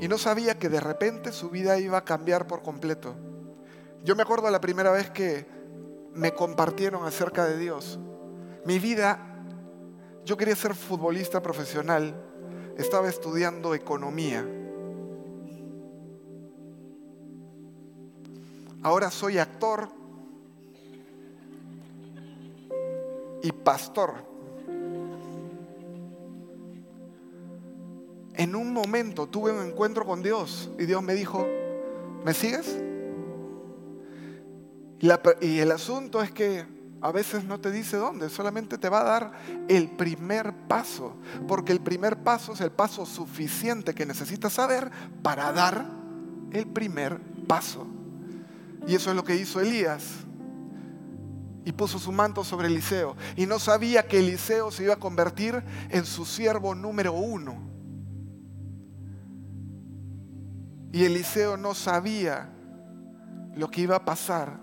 y 0.00 0.08
no 0.08 0.18
sabía 0.18 0.58
que 0.58 0.68
de 0.68 0.80
repente 0.80 1.32
su 1.32 1.50
vida 1.50 1.78
iba 1.78 1.98
a 1.98 2.04
cambiar 2.04 2.46
por 2.46 2.62
completo. 2.62 3.14
Yo 4.04 4.14
me 4.14 4.22
acuerdo 4.22 4.50
la 4.50 4.60
primera 4.60 4.92
vez 4.92 5.10
que 5.10 5.46
me 6.14 6.32
compartieron 6.32 7.04
acerca 7.04 7.44
de 7.44 7.58
Dios. 7.58 7.98
Mi 8.64 8.78
vida, 8.78 9.44
yo 10.24 10.36
quería 10.36 10.54
ser 10.54 10.74
futbolista 10.74 11.42
profesional, 11.42 12.14
estaba 12.76 13.08
estudiando 13.08 13.74
economía. 13.74 14.46
Ahora 18.82 19.10
soy 19.10 19.38
actor 19.38 19.88
y 23.42 23.50
pastor. 23.50 24.37
En 28.38 28.54
un 28.54 28.72
momento 28.72 29.26
tuve 29.26 29.52
un 29.52 29.66
encuentro 29.66 30.06
con 30.06 30.22
Dios 30.22 30.70
y 30.78 30.86
Dios 30.86 31.02
me 31.02 31.14
dijo, 31.14 31.46
¿me 32.24 32.32
sigues? 32.32 32.78
Y, 35.00 35.58
el 35.58 35.72
asunto 35.72 36.22
es 36.22 36.30
que 36.30 36.64
a 37.00 37.10
veces 37.10 37.44
no 37.44 37.60
te 37.60 37.72
dice 37.72 37.96
dónde, 37.96 38.30
solamente 38.30 38.78
te 38.78 38.88
va 38.88 39.00
a 39.00 39.04
dar 39.04 39.32
el 39.68 39.90
primer 39.90 40.52
paso, 40.68 41.16
porque 41.48 41.72
el 41.72 41.80
primer 41.80 42.22
paso 42.22 42.52
es 42.52 42.60
el 42.60 42.70
paso 42.70 43.06
suficiente 43.06 43.92
que 43.92 44.06
necesitas 44.06 44.52
saber 44.52 44.88
para 45.20 45.52
dar 45.52 45.84
el 46.52 46.66
primer 46.68 47.20
paso. 47.48 47.88
Y 48.86 48.94
eso 48.94 49.10
es 49.10 49.16
lo 49.16 49.24
que 49.24 49.34
hizo 49.34 49.60
Elías. 49.60 50.04
Y 51.64 51.72
puso 51.72 51.98
su 51.98 52.12
manto 52.12 52.44
sobre 52.44 52.68
Eliseo. 52.68 53.16
Y 53.36 53.46
no 53.46 53.58
sabía 53.58 54.06
que 54.06 54.20
Eliseo 54.20 54.70
se 54.70 54.84
iba 54.84 54.94
a 54.94 54.98
convertir 54.98 55.62
en 55.90 56.06
su 56.06 56.24
siervo 56.24 56.74
número 56.74 57.12
uno. 57.12 57.77
Y 60.92 61.04
Eliseo 61.04 61.56
no 61.56 61.74
sabía 61.74 62.48
lo 63.54 63.70
que 63.70 63.82
iba 63.82 63.96
a 63.96 64.04
pasar 64.04 64.58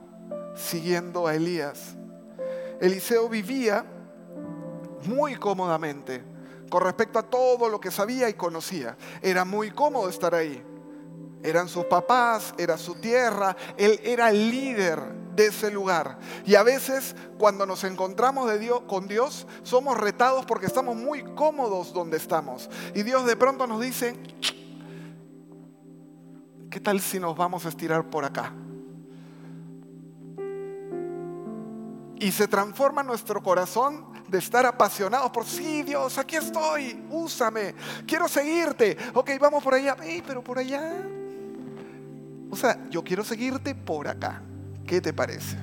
siguiendo 0.56 1.28
a 1.28 1.36
Elías. 1.36 1.96
Eliseo 2.82 3.30
vivía 3.30 3.86
muy 5.06 5.36
cómodamente 5.36 6.24
con 6.70 6.82
respecto 6.82 7.20
a 7.20 7.24
todo 7.24 7.70
lo 7.70 7.80
que 7.80 7.92
sabía 7.92 8.28
y 8.30 8.34
conocía. 8.34 8.98
Era 9.22 9.46
muy 9.46 9.72
cómodo 9.72 10.10
estar 10.10 10.34
ahí. 10.34 10.64
Eran 11.44 11.68
sus 11.68 11.86
papás, 11.86 12.56
era 12.58 12.78
su 12.78 12.96
tierra, 12.96 13.56
él 13.78 14.00
era 14.04 14.32
el 14.32 14.50
líder 14.50 15.00
de 15.36 15.48
ese 15.48 15.70
lugar. 15.70 16.18
Y 16.46 16.56
a 16.56 16.64
veces 16.64 17.16
cuando 17.38 17.68
nos 17.68 17.84
encontramos 17.84 18.50
de 18.50 18.58
Dios, 18.58 18.82
con 18.88 19.08
Dios, 19.08 19.46
somos 19.62 19.98
retados 19.98 20.46
porque 20.46 20.66
estamos 20.66 20.96
muy 20.96 21.24
cómodos 21.36 21.94
donde 21.94 22.18
estamos. 22.18 22.70
Y 22.96 23.04
Dios 23.04 23.28
de 23.28 23.36
pronto 23.36 23.68
nos 23.68 23.80
dice, 23.80 24.16
¿qué 26.76 26.82
tal 26.82 27.00
si 27.00 27.22
nos 27.22 27.38
vamos 27.38 27.66
a 27.66 27.70
estirar 27.70 28.10
por 28.10 28.26
acá? 28.26 28.52
Y 32.20 32.30
se 32.34 32.50
transforma 32.50 33.02
nuestro 33.02 33.42
corazón 33.42 34.08
de 34.28 34.40
estar 34.40 34.66
apasionados 34.66 35.32
por, 35.32 35.46
sí, 35.46 35.84
Dios, 35.84 36.18
aquí 36.18 36.36
estoy, 36.36 37.02
úsame, 37.10 37.76
quiero 38.06 38.28
seguirte. 38.28 38.98
Ok, 39.14 39.32
vamos 39.40 39.64
por 39.64 39.74
allá, 39.74 39.96
pero 40.28 40.44
por 40.44 40.60
allá. 40.60 41.02
O 42.50 42.58
sea, 42.58 42.78
yo 42.90 43.06
quiero 43.06 43.24
seguirte 43.24 43.74
por 43.74 44.10
acá. 44.10 44.42
¿Qué 44.86 45.00
te 45.00 45.14
parece? 45.14 45.56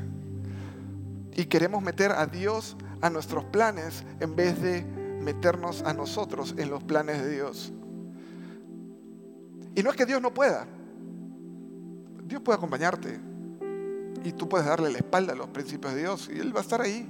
Y 1.34 1.44
queremos 1.44 1.82
meter 1.82 2.12
a 2.12 2.24
Dios 2.24 2.74
a 3.02 3.10
nuestros 3.10 3.44
planes 3.44 4.02
en 4.18 4.34
vez 4.34 4.62
de 4.62 4.82
meternos 4.82 5.82
a 5.82 5.92
nosotros 5.92 6.54
en 6.56 6.70
los 6.70 6.82
planes 6.82 7.20
de 7.22 7.30
Dios. 7.32 7.70
Y 9.74 9.82
no 9.82 9.90
es 9.90 9.96
que 9.96 10.06
Dios 10.06 10.22
no 10.22 10.32
pueda, 10.32 10.66
Dios 12.32 12.40
puede 12.40 12.56
acompañarte 12.56 13.20
y 14.24 14.32
tú 14.32 14.48
puedes 14.48 14.66
darle 14.66 14.90
la 14.90 14.96
espalda 14.96 15.34
a 15.34 15.36
los 15.36 15.48
principios 15.48 15.92
de 15.92 16.00
Dios 16.00 16.30
y 16.34 16.38
Él 16.38 16.56
va 16.56 16.60
a 16.60 16.62
estar 16.62 16.80
ahí. 16.80 17.06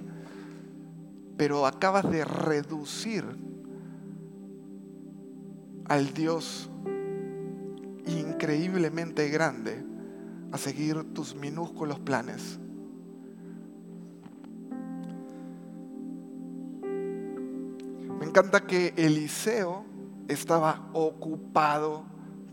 Pero 1.37 1.65
acabas 1.65 2.11
de 2.11 2.25
reducir 2.25 3.25
al 5.85 6.13
Dios 6.13 6.69
increíblemente 8.05 9.29
grande 9.29 9.85
a 10.51 10.59
seguir 10.59 11.15
tus 11.15 11.37
minúsculos 11.37 12.01
planes. 12.01 12.59
Me 18.19 18.27
encanta 18.27 18.67
que 18.67 18.93
Eliseo 18.97 19.85
estaba 20.27 20.89
ocupado 20.93 22.07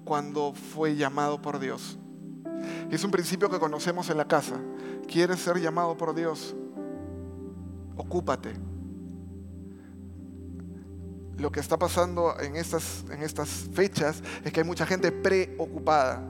cuando 0.06 0.54
fue 0.54 0.96
llamado 0.96 1.42
por 1.42 1.58
Dios. 1.58 1.98
Es 2.90 3.04
un 3.04 3.12
principio 3.12 3.50
que 3.50 3.60
conocemos 3.60 4.10
en 4.10 4.18
la 4.18 4.26
casa. 4.26 4.56
¿Quieres 5.08 5.40
ser 5.40 5.60
llamado 5.60 5.96
por 5.96 6.16
Dios? 6.16 6.56
Ocúpate. 7.96 8.54
Lo 11.38 11.52
que 11.52 11.60
está 11.60 11.78
pasando 11.78 12.38
en 12.40 12.56
estas, 12.56 13.06
en 13.12 13.22
estas 13.22 13.70
fechas 13.74 14.24
es 14.44 14.52
que 14.52 14.62
hay 14.62 14.66
mucha 14.66 14.86
gente 14.86 15.12
preocupada. 15.12 16.24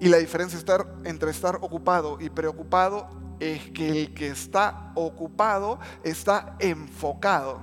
Y 0.00 0.08
la 0.08 0.18
diferencia 0.18 0.58
estar, 0.58 0.86
entre 1.04 1.30
estar 1.30 1.56
ocupado 1.62 2.18
y 2.20 2.28
preocupado 2.28 3.08
es 3.38 3.70
que 3.70 4.02
el 4.02 4.14
que 4.14 4.28
está 4.28 4.92
ocupado 4.96 5.78
está 6.02 6.56
enfocado. 6.58 7.60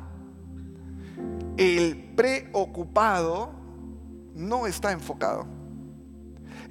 El 1.58 2.14
preocupado 2.16 3.52
no 4.34 4.66
está 4.66 4.92
enfocado. 4.94 5.63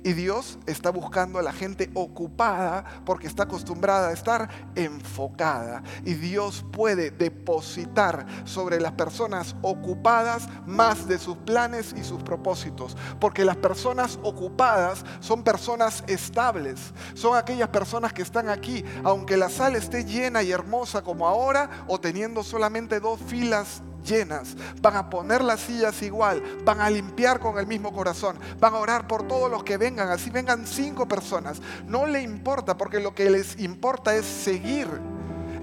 Y 0.05 0.15
Dios 0.15 0.59
está 0.67 0.91
buscando 0.91 1.39
a 1.39 1.43
la 1.43 1.53
gente 1.53 1.91
ocupada 1.95 2.85
porque 3.05 3.27
está 3.27 3.45
acostumbrada 3.45 4.09
a 4.09 4.13
estar 4.13 4.49
enfocada. 4.75 5.83
Y 6.05 6.15
Dios 6.15 6.65
puede 6.73 7.11
depositar 7.11 8.27
sobre 8.45 8.81
las 8.81 8.93
personas 8.93 9.55
ocupadas 9.63 10.49
más 10.67 11.07
de 11.07 11.19
sus 11.19 11.37
planes 11.39 11.95
y 11.97 12.03
sus 12.03 12.23
propósitos. 12.23 12.97
Porque 13.21 13.45
las 13.45 13.57
personas 13.57 14.19
ocupadas 14.23 15.05
son 15.21 15.45
personas 15.45 16.03
estables. 16.09 16.93
Son 17.15 17.37
aquellas 17.37 17.69
personas 17.69 18.13
que 18.13 18.23
están 18.23 18.49
aquí, 18.49 18.85
aunque 19.05 19.37
la 19.37 19.49
sala 19.49 19.79
esté 19.79 20.05
llena 20.05 20.43
y 20.43 20.51
hermosa 20.51 21.03
como 21.03 21.29
ahora, 21.29 21.85
o 21.87 22.01
teniendo 22.01 22.43
solamente 22.43 22.99
dos 22.99 23.21
filas 23.21 23.83
llenas, 24.03 24.57
van 24.81 24.97
a 24.97 25.11
poner 25.11 25.43
las 25.43 25.61
sillas 25.61 26.03
igual, 26.03 26.43
van 26.65 26.81
a 26.81 26.91
limpiar 26.91 27.41
con 27.41 27.59
el 27.59 27.67
mismo 27.67 27.93
corazón, 27.93 28.37
van 28.61 28.75
a 28.75 28.79
orar 28.79 29.07
por 29.07 29.27
todos 29.27 29.51
los 29.51 29.65
que 29.65 29.77
vengan, 29.77 30.09
así 30.09 30.31
vengan 30.31 30.67
cinco 30.67 31.07
personas. 31.07 31.61
No 31.87 32.07
le 32.07 32.23
importa 32.23 32.77
porque 32.77 33.01
lo 33.01 33.15
que 33.15 33.31
les 33.31 33.59
importa 33.59 34.15
es 34.15 34.27
seguir 34.27 34.89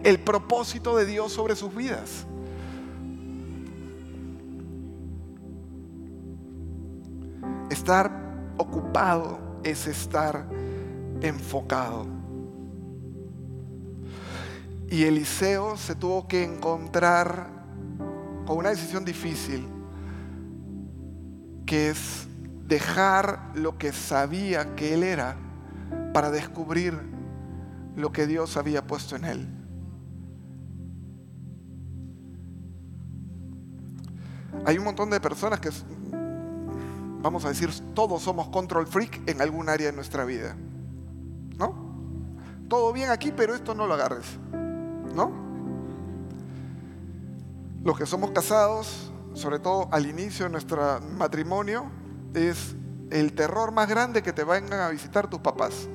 el 0.04 0.20
propósito 0.20 0.96
de 0.96 1.06
Dios 1.06 1.34
sobre 1.34 1.56
sus 1.56 1.76
vidas. 1.76 2.26
Estar 7.70 8.12
ocupado 8.58 9.40
es 9.64 9.88
estar 9.88 10.46
enfocado. 11.22 12.08
Y 14.90 15.04
Eliseo 15.04 15.78
se 15.78 15.94
tuvo 15.94 16.28
que 16.28 16.44
encontrar 16.44 17.59
con 18.50 18.58
una 18.58 18.70
decisión 18.70 19.06
difícil, 19.06 19.68
que 21.68 21.92
es 21.92 22.28
dejar 22.66 23.52
lo 23.54 23.78
que 23.78 23.94
sabía 23.94 24.74
que 24.74 24.96
él 24.96 25.04
era 25.04 25.38
para 26.16 26.32
descubrir 26.32 26.98
lo 27.96 28.12
que 28.12 28.26
Dios 28.26 28.58
había 28.58 28.88
puesto 28.88 29.16
en 29.16 29.26
él. 29.26 29.48
Hay 34.66 34.80
un 34.80 34.84
montón 34.84 35.12
de 35.12 35.20
personas 35.20 35.60
que, 35.60 35.70
vamos 37.22 37.46
a 37.46 37.50
decir, 37.50 37.70
todos 37.94 38.24
somos 38.24 38.48
control 38.48 38.88
freak 38.88 39.30
en 39.30 39.44
algún 39.44 39.70
área 39.70 39.92
de 39.92 39.94
nuestra 39.96 40.26
vida. 40.26 40.56
¿No? 41.56 41.76
Todo 42.68 42.94
bien 42.94 43.12
aquí, 43.12 43.32
pero 43.32 43.54
esto 43.54 43.76
no 43.76 43.86
lo 43.86 43.94
agarres. 43.94 44.26
¿No? 45.14 45.49
Los 47.84 47.98
que 47.98 48.06
somos 48.06 48.32
casados, 48.32 49.12
sobre 49.34 49.60
todo 49.60 49.88
al 49.92 50.06
inicio 50.06 50.46
de 50.46 50.52
nuestro 50.52 51.00
matrimonio, 51.18 51.90
es 52.34 52.76
el 53.10 53.34
terror 53.34 53.72
más 53.72 53.88
grande 53.88 54.22
que 54.22 54.34
te 54.34 54.44
vengan 54.44 54.82
a 54.82 54.90
visitar 54.90 55.30
tus 55.30 55.40
papás. 55.40 55.88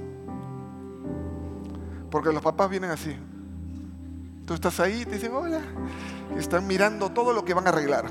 Porque 2.10 2.32
los 2.32 2.42
papás 2.42 2.70
vienen 2.70 2.90
así. 2.90 3.14
Tú 4.46 4.54
estás 4.54 4.80
ahí 4.80 5.04
te 5.04 5.12
dicen 5.12 5.34
hola. 5.34 5.60
Y 6.34 6.38
están 6.38 6.66
mirando 6.66 7.10
todo 7.10 7.32
lo 7.32 7.44
que 7.44 7.52
van 7.52 7.66
a 7.66 7.70
arreglar. 7.70 8.06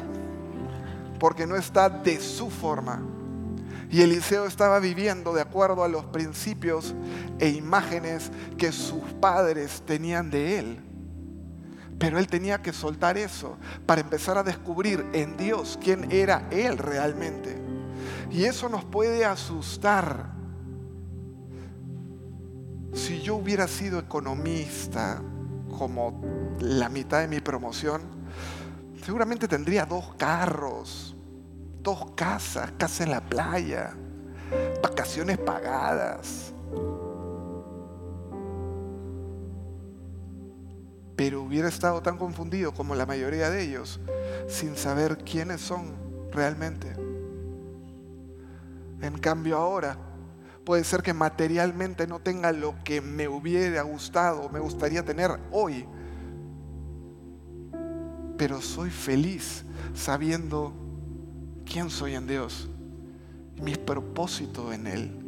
Porque 1.19 1.47
no 1.47 1.55
está 1.55 1.89
de 1.89 2.19
su 2.19 2.51
forma. 2.51 3.01
Y 3.89 4.01
Eliseo 4.01 4.45
estaba 4.45 4.79
viviendo 4.79 5.33
de 5.33 5.41
acuerdo 5.41 5.83
a 5.83 5.87
los 5.87 6.05
principios 6.05 6.93
e 7.39 7.49
imágenes 7.49 8.31
que 8.57 8.71
sus 8.71 9.03
padres 9.19 9.81
tenían 9.85 10.29
de 10.29 10.59
él. 10.59 10.92
Pero 12.03 12.19
él 12.19 12.27
tenía 12.27 12.61
que 12.61 12.73
soltar 12.73 13.17
eso 13.17 13.55
para 13.85 14.01
empezar 14.01 14.37
a 14.37 14.43
descubrir 14.43 15.05
en 15.13 15.37
Dios 15.37 15.79
quién 15.81 16.11
era 16.11 16.49
él 16.51 16.77
realmente. 16.77 17.57
Y 18.29 18.43
eso 18.43 18.67
nos 18.67 18.83
puede 18.83 19.23
asustar. 19.23 20.33
Si 22.91 23.21
yo 23.21 23.37
hubiera 23.37 23.69
sido 23.69 23.99
economista 23.99 25.21
como 25.77 26.21
la 26.59 26.89
mitad 26.89 27.21
de 27.21 27.29
mi 27.29 27.39
promoción, 27.39 28.01
seguramente 29.05 29.47
tendría 29.47 29.85
dos 29.85 30.13
carros, 30.17 31.15
dos 31.81 32.11
casas, 32.17 32.73
casa 32.77 33.05
en 33.05 33.11
la 33.11 33.21
playa, 33.21 33.95
vacaciones 34.81 35.37
pagadas 35.37 36.53
pero 41.15 41.43
hubiera 41.43 41.67
estado 41.67 42.01
tan 42.01 42.17
confundido 42.17 42.73
como 42.73 42.95
la 42.95 43.05
mayoría 43.05 43.49
de 43.49 43.63
ellos, 43.63 43.99
sin 44.47 44.75
saber 44.75 45.17
quiénes 45.19 45.61
son 45.61 45.93
realmente. 46.31 46.93
En 49.01 49.17
cambio 49.19 49.57
ahora, 49.57 49.97
puede 50.63 50.83
ser 50.83 51.03
que 51.03 51.13
materialmente 51.13 52.07
no 52.07 52.19
tenga 52.19 52.51
lo 52.51 52.75
que 52.83 53.01
me 53.01 53.27
hubiera 53.27 53.81
gustado, 53.83 54.49
me 54.49 54.59
gustaría 54.59 55.03
tener 55.03 55.31
hoy, 55.51 55.85
pero 58.37 58.61
soy 58.61 58.89
feliz 58.89 59.63
sabiendo 59.93 60.73
quién 61.65 61.89
soy 61.89 62.15
en 62.15 62.27
Dios 62.27 62.69
y 63.55 63.61
mis 63.61 63.77
propósitos 63.77 64.73
en 64.73 64.87
Él. 64.87 65.22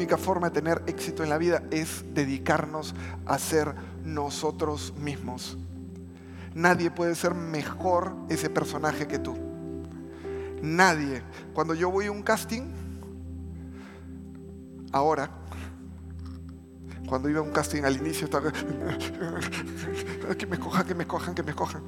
Única 0.00 0.16
forma 0.16 0.48
de 0.48 0.54
tener 0.54 0.82
éxito 0.86 1.22
en 1.22 1.28
la 1.28 1.36
vida 1.36 1.62
es 1.70 2.02
dedicarnos 2.14 2.94
a 3.26 3.38
ser 3.38 3.74
nosotros 4.02 4.94
mismos. 4.96 5.58
Nadie 6.54 6.90
puede 6.90 7.14
ser 7.14 7.34
mejor 7.34 8.16
ese 8.30 8.48
personaje 8.48 9.06
que 9.06 9.18
tú. 9.18 9.36
Nadie. 10.62 11.22
Cuando 11.52 11.74
yo 11.74 11.90
voy 11.90 12.06
a 12.06 12.12
un 12.12 12.22
casting, 12.22 12.62
ahora, 14.90 15.28
cuando 17.06 17.28
iba 17.28 17.40
a 17.40 17.42
un 17.42 17.50
casting 17.50 17.82
al 17.82 17.96
inicio 17.96 18.24
estaba 18.24 18.50
que 20.38 20.46
me 20.46 20.58
cojan, 20.58 20.86
que 20.86 20.94
me 20.94 21.06
cojan, 21.06 21.34
que 21.34 21.42
me 21.42 21.52
cojan. 21.52 21.82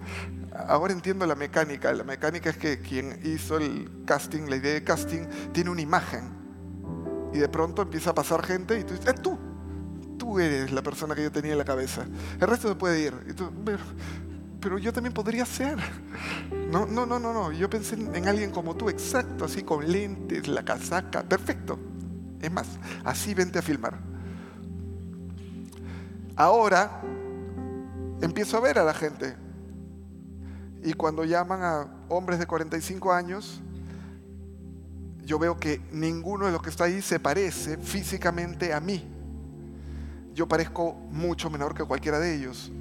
Ahora 0.69 0.93
entiendo 0.93 1.25
la 1.25 1.35
mecánica. 1.35 1.95
La 1.95 2.05
mecánica 2.05 2.51
es 2.51 2.59
que 2.59 2.79
quien 2.79 3.21
hizo 3.25 3.57
el 3.57 4.05
casting, 4.05 4.51
la 4.51 4.57
idea 4.57 4.75
de 4.75 4.85
casting, 4.85 5.23
tiene 5.55 5.71
una 5.71 5.81
imagen 5.81 6.42
y 7.33 7.39
de 7.39 7.49
pronto 7.49 7.83
empieza 7.83 8.11
a 8.11 8.15
pasar 8.15 8.45
gente 8.45 8.79
y 8.79 8.85
tú 8.85 8.95
dices, 8.95 9.09
eh, 9.09 9.15
tú, 9.15 9.39
tú 10.19 10.39
eres 10.39 10.71
la 10.71 10.83
persona 10.83 11.15
que 11.15 11.23
yo 11.23 11.33
tenía 11.33 11.53
en 11.53 11.59
la 11.59 11.65
cabeza. 11.65 12.05
El 12.41 12.47
resto 12.47 12.69
se 12.69 12.75
puede 12.75 13.01
ir. 13.01 13.15
pero, 14.61 14.79
yo 14.79 14.93
también 14.93 15.15
podría 15.15 15.45
ser. 15.47 15.79
No, 16.71 16.87
no, 16.87 17.07
no, 17.07 17.19
no, 17.19 17.33
no. 17.33 17.53
Yo 17.53 17.69
pensé 17.69 17.97
en, 17.97 18.29
alguien 18.29 18.51
como 18.51 18.77
tú, 18.77 18.89
exacto, 18.89 19.45
así 19.45 19.63
con 19.63 19.91
lentes, 19.91 20.49
la 20.49 20.65
casaca, 20.65 21.23
perfecto. 21.23 21.79
Es 22.41 22.53
más, 22.53 22.67
así 23.05 23.35
vente 23.35 23.59
a 23.59 23.63
filmar. 23.63 23.99
Ahora 26.37 27.03
empiezo 28.21 28.57
a 28.57 28.61
ver 28.61 28.79
a 28.79 28.85
la 28.85 28.95
gente. 28.95 29.37
Y 30.83 30.95
cuando 30.95 31.25
llaman 31.25 31.63
a 31.63 31.87
hombres 32.09 32.39
de 32.39 32.47
45 32.47 33.13
años, 33.13 33.63
yo 35.25 35.39
veo 35.39 35.59
que 35.59 35.81
ninguno 35.93 36.47
de 36.47 36.53
los 36.53 36.63
que 36.63 36.71
está 36.71 36.85
ahí 36.85 37.01
se 37.01 37.21
parece 37.21 37.77
físicamente 37.79 38.73
a 38.73 38.81
mí. 38.81 39.09
Yo 40.35 40.49
parezco 40.49 40.95
mucho 41.11 41.51
menor 41.51 41.75
que 41.75 41.85
cualquiera 41.85 42.19
de 42.19 42.35
ellos. 42.35 42.73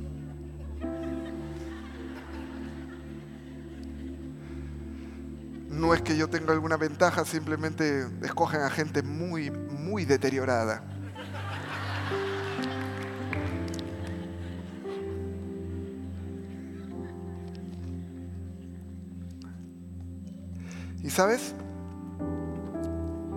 No 5.70 5.94
es 5.94 6.02
que 6.02 6.16
yo 6.18 6.30
tenga 6.30 6.54
alguna 6.54 6.78
ventaja, 6.78 7.26
simplemente 7.26 8.08
escogen 8.24 8.62
a 8.62 8.70
gente 8.70 9.02
muy, 9.02 9.52
muy 9.52 10.06
deteriorada. 10.06 10.84
¿Y 21.04 21.10
sabes? 21.10 21.56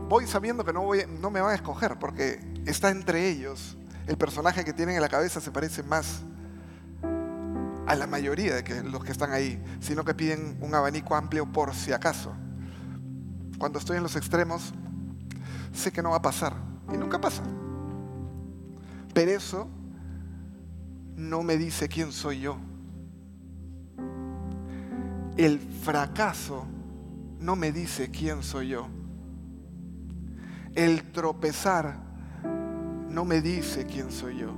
Voy 0.08 0.26
sabiendo 0.26 0.64
que 0.64 0.72
no, 0.72 0.82
voy, 0.82 1.04
no 1.20 1.30
me 1.30 1.40
van 1.40 1.52
a 1.52 1.54
escoger 1.54 1.98
porque 1.98 2.40
está 2.66 2.90
entre 2.90 3.28
ellos. 3.28 3.76
El 4.06 4.16
personaje 4.16 4.64
que 4.64 4.72
tienen 4.72 4.96
en 4.96 5.00
la 5.00 5.08
cabeza 5.08 5.40
se 5.40 5.50
parece 5.50 5.82
más 5.82 6.22
a 7.86 7.94
la 7.94 8.06
mayoría 8.06 8.54
de 8.54 8.82
los 8.84 9.04
que 9.04 9.12
están 9.12 9.32
ahí, 9.32 9.62
sino 9.80 10.04
que 10.04 10.14
piden 10.14 10.56
un 10.60 10.74
abanico 10.74 11.14
amplio 11.14 11.50
por 11.50 11.74
si 11.74 11.92
acaso. 11.92 12.32
Cuando 13.58 13.78
estoy 13.78 13.96
en 13.96 14.02
los 14.02 14.16
extremos, 14.16 14.72
sé 15.72 15.92
que 15.92 16.02
no 16.02 16.10
va 16.10 16.16
a 16.16 16.22
pasar 16.22 16.54
y 16.92 16.96
nunca 16.96 17.20
pasa. 17.20 17.42
Pero 19.12 19.30
eso 19.30 19.68
no 21.16 21.42
me 21.42 21.56
dice 21.56 21.88
quién 21.88 22.12
soy 22.12 22.40
yo. 22.40 22.58
el 25.36 25.58
fracaso 25.58 26.64
no 27.40 27.56
me 27.56 27.72
dice 27.72 28.10
quién 28.10 28.42
soy 28.42 28.68
yo. 28.68 28.88
El 30.74 31.12
tropezar 31.12 31.96
no 33.08 33.24
me 33.24 33.40
dice 33.40 33.86
quién 33.86 34.10
soy 34.10 34.38
yo. 34.38 34.52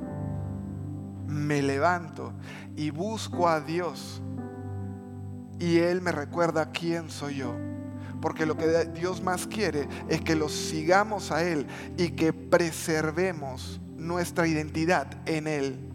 Me 1.26 1.60
levanto 1.62 2.32
y 2.74 2.90
busco 2.90 3.48
a 3.48 3.60
Dios 3.60 4.22
y 5.58 5.78
Él 5.78 6.00
me 6.00 6.12
recuerda 6.12 6.70
quién 6.70 7.10
soy 7.10 7.36
yo. 7.36 7.54
Porque 8.22 8.46
lo 8.46 8.56
que 8.56 8.86
Dios 8.86 9.22
más 9.22 9.46
quiere 9.46 9.88
es 10.08 10.22
que 10.22 10.36
los 10.36 10.52
sigamos 10.52 11.30
a 11.30 11.42
Él 11.42 11.66
y 11.98 12.10
que 12.10 12.32
preservemos 12.32 13.80
nuestra 13.94 14.46
identidad 14.46 15.06
en 15.26 15.46
Él. 15.46 15.92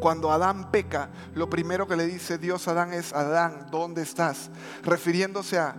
Cuando 0.00 0.32
Adán 0.32 0.70
peca, 0.70 1.10
lo 1.34 1.48
primero 1.48 1.86
que 1.86 1.96
le 1.96 2.06
dice 2.06 2.38
Dios 2.38 2.66
a 2.66 2.72
Adán 2.72 2.92
es, 2.92 3.12
Adán, 3.12 3.66
¿dónde 3.70 4.02
estás? 4.02 4.50
Refiriéndose 4.82 5.58
a, 5.58 5.76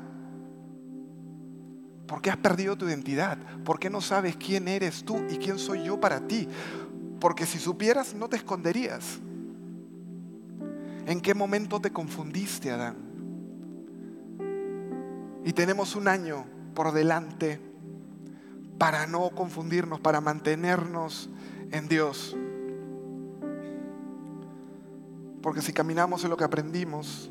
¿por 2.10 2.24
qué 2.24 2.32
has 2.32 2.38
perdido 2.38 2.76
tu 2.76 2.88
identidad? 2.88 3.38
¿Por 3.64 3.80
qué 3.80 3.92
no 3.92 4.02
sabes 4.02 4.36
quién 4.36 4.68
eres 4.68 5.06
tú 5.06 5.22
y 5.30 5.38
quién 5.38 5.60
soy 5.60 5.84
yo 5.84 6.00
para 6.00 6.28
ti? 6.28 6.48
Porque 7.22 7.46
si 7.46 7.60
supieras, 7.60 8.16
no 8.16 8.28
te 8.28 8.38
esconderías. 8.38 9.20
¿En 11.06 11.22
qué 11.22 11.36
momento 11.36 11.80
te 11.80 11.92
confundiste, 11.92 12.72
Adán? 12.72 12.96
Y 15.46 15.54
tenemos 15.54 15.96
un 15.96 16.08
año 16.08 16.46
por 16.74 16.92
delante 16.94 17.62
para 18.80 19.06
no 19.06 19.30
confundirnos, 19.30 20.00
para 20.00 20.20
mantenernos 20.20 21.30
en 21.72 21.88
Dios. 21.88 22.36
Porque 25.44 25.62
si 25.62 25.74
caminamos 25.74 26.24
en 26.24 26.32
lo 26.32 26.38
que 26.38 26.44
aprendimos, 26.44 27.30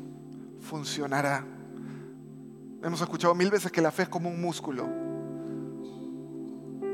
funcionará. 0.61 1.43
Hemos 2.81 3.01
escuchado 3.01 3.35
mil 3.35 3.51
veces 3.51 3.71
que 3.71 3.81
la 3.81 3.91
fe 3.91 4.03
es 4.03 4.09
como 4.09 4.29
un 4.29 4.39
músculo. 4.39 4.87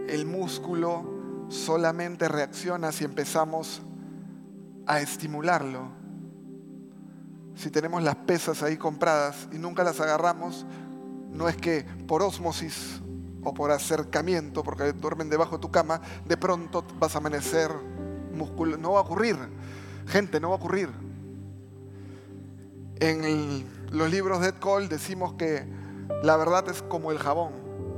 El 0.08 0.26
músculo 0.26 1.48
solamente 1.50 2.28
reacciona 2.28 2.92
si 2.92 3.04
empezamos 3.04 3.84
a 4.88 5.00
estimularlo. 5.00 5.90
Si 7.56 7.70
tenemos 7.70 8.02
las 8.02 8.16
pesas 8.16 8.64
ahí 8.64 8.78
compradas 8.78 9.48
y 9.52 9.60
nunca 9.60 9.84
las 9.84 10.00
agarramos, 10.00 10.66
no 11.32 11.48
es 11.48 11.56
que 11.56 11.86
por 12.08 12.24
ósmosis 12.24 13.02
o 13.44 13.54
por 13.54 13.70
acercamiento, 13.70 14.64
porque 14.64 14.92
duermen 14.92 15.30
debajo 15.30 15.58
de 15.58 15.62
tu 15.62 15.70
cama, 15.70 16.02
de 16.26 16.36
pronto 16.36 16.84
vas 17.00 17.14
a 17.14 17.20
amanecer 17.20 17.70
músculo. 18.34 18.76
No 18.78 18.94
va 18.94 19.02
a 19.02 19.04
ocurrir. 19.04 19.38
Gente, 20.08 20.40
no 20.40 20.50
va 20.50 20.56
a 20.56 20.58
ocurrir. 20.58 20.90
En 23.00 23.24
los 23.92 24.10
libros 24.10 24.42
de 24.42 24.50
Ed 24.50 24.56
Cole 24.56 24.88
decimos 24.88 25.34
que 25.34 25.66
la 26.24 26.38
verdad 26.38 26.68
es 26.70 26.82
como 26.82 27.12
el 27.12 27.20
jabón, 27.20 27.54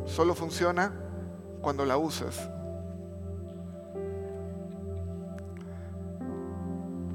solo 0.05 0.35
funciona 0.35 0.93
cuando 1.61 1.85
la 1.85 1.97
usas. 1.97 2.49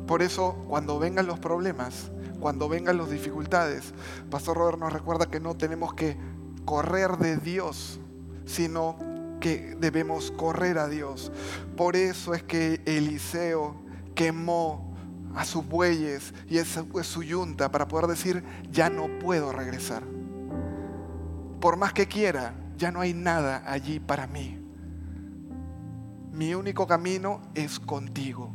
Por 0.07 0.21
eso, 0.23 0.57
cuando 0.69 0.99
vengan 0.99 1.27
los 1.27 1.39
problemas, 1.39 2.11
cuando 2.41 2.69
vengan 2.69 2.99
las 2.99 3.09
dificultades, 3.09 3.95
Pastor 4.31 4.57
Robert 4.59 4.79
nos 4.79 4.93
recuerda 4.93 5.27
que 5.27 5.41
no 5.41 5.55
tenemos 5.57 5.95
que 5.95 6.19
correr 6.65 7.17
de 7.19 7.37
Dios, 7.37 8.01
sino 8.45 8.97
que 9.41 9.77
debemos 9.79 10.31
correr 10.33 10.79
a 10.79 10.89
Dios. 10.89 11.33
Por 11.77 11.97
eso 11.97 12.35
es 12.35 12.43
que 12.43 12.83
Eliseo 12.85 13.77
quemó 14.15 14.92
a 15.35 15.45
sus 15.45 15.67
bueyes 15.67 16.35
y 16.49 16.59
a 16.59 16.65
su 16.65 17.23
yunta 17.23 17.71
para 17.71 17.89
poder 17.89 18.07
decir, 18.07 18.45
ya 18.71 18.91
no 18.91 19.19
puedo 19.19 19.53
regresar. 19.53 20.03
Por 21.61 21.77
más 21.77 21.93
que 21.93 22.07
quiera, 22.07 22.55
ya 22.77 22.91
no 22.91 23.01
hay 23.01 23.15
nada 23.15 23.63
allí 23.67 24.01
para 24.01 24.27
mí. 24.27 24.59
Mi 26.33 26.55
único 26.55 26.87
camino 26.87 27.43
es 27.55 27.79
contigo. 27.79 28.53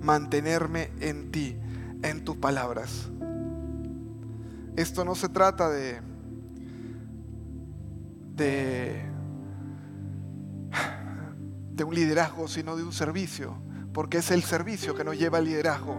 Mantenerme 0.00 0.90
en 1.00 1.30
ti, 1.32 1.56
en 2.02 2.24
tus 2.24 2.36
palabras. 2.36 3.08
Esto 4.76 5.04
no 5.04 5.14
se 5.14 5.28
trata 5.28 5.68
de 5.68 6.08
de, 8.38 9.07
de 11.78 11.84
un 11.84 11.94
liderazgo, 11.94 12.48
sino 12.48 12.76
de 12.76 12.82
un 12.82 12.92
servicio, 12.92 13.56
porque 13.94 14.18
es 14.18 14.32
el 14.32 14.42
servicio 14.42 14.96
que 14.96 15.04
nos 15.04 15.16
lleva 15.16 15.38
al 15.38 15.44
liderazgo. 15.44 15.96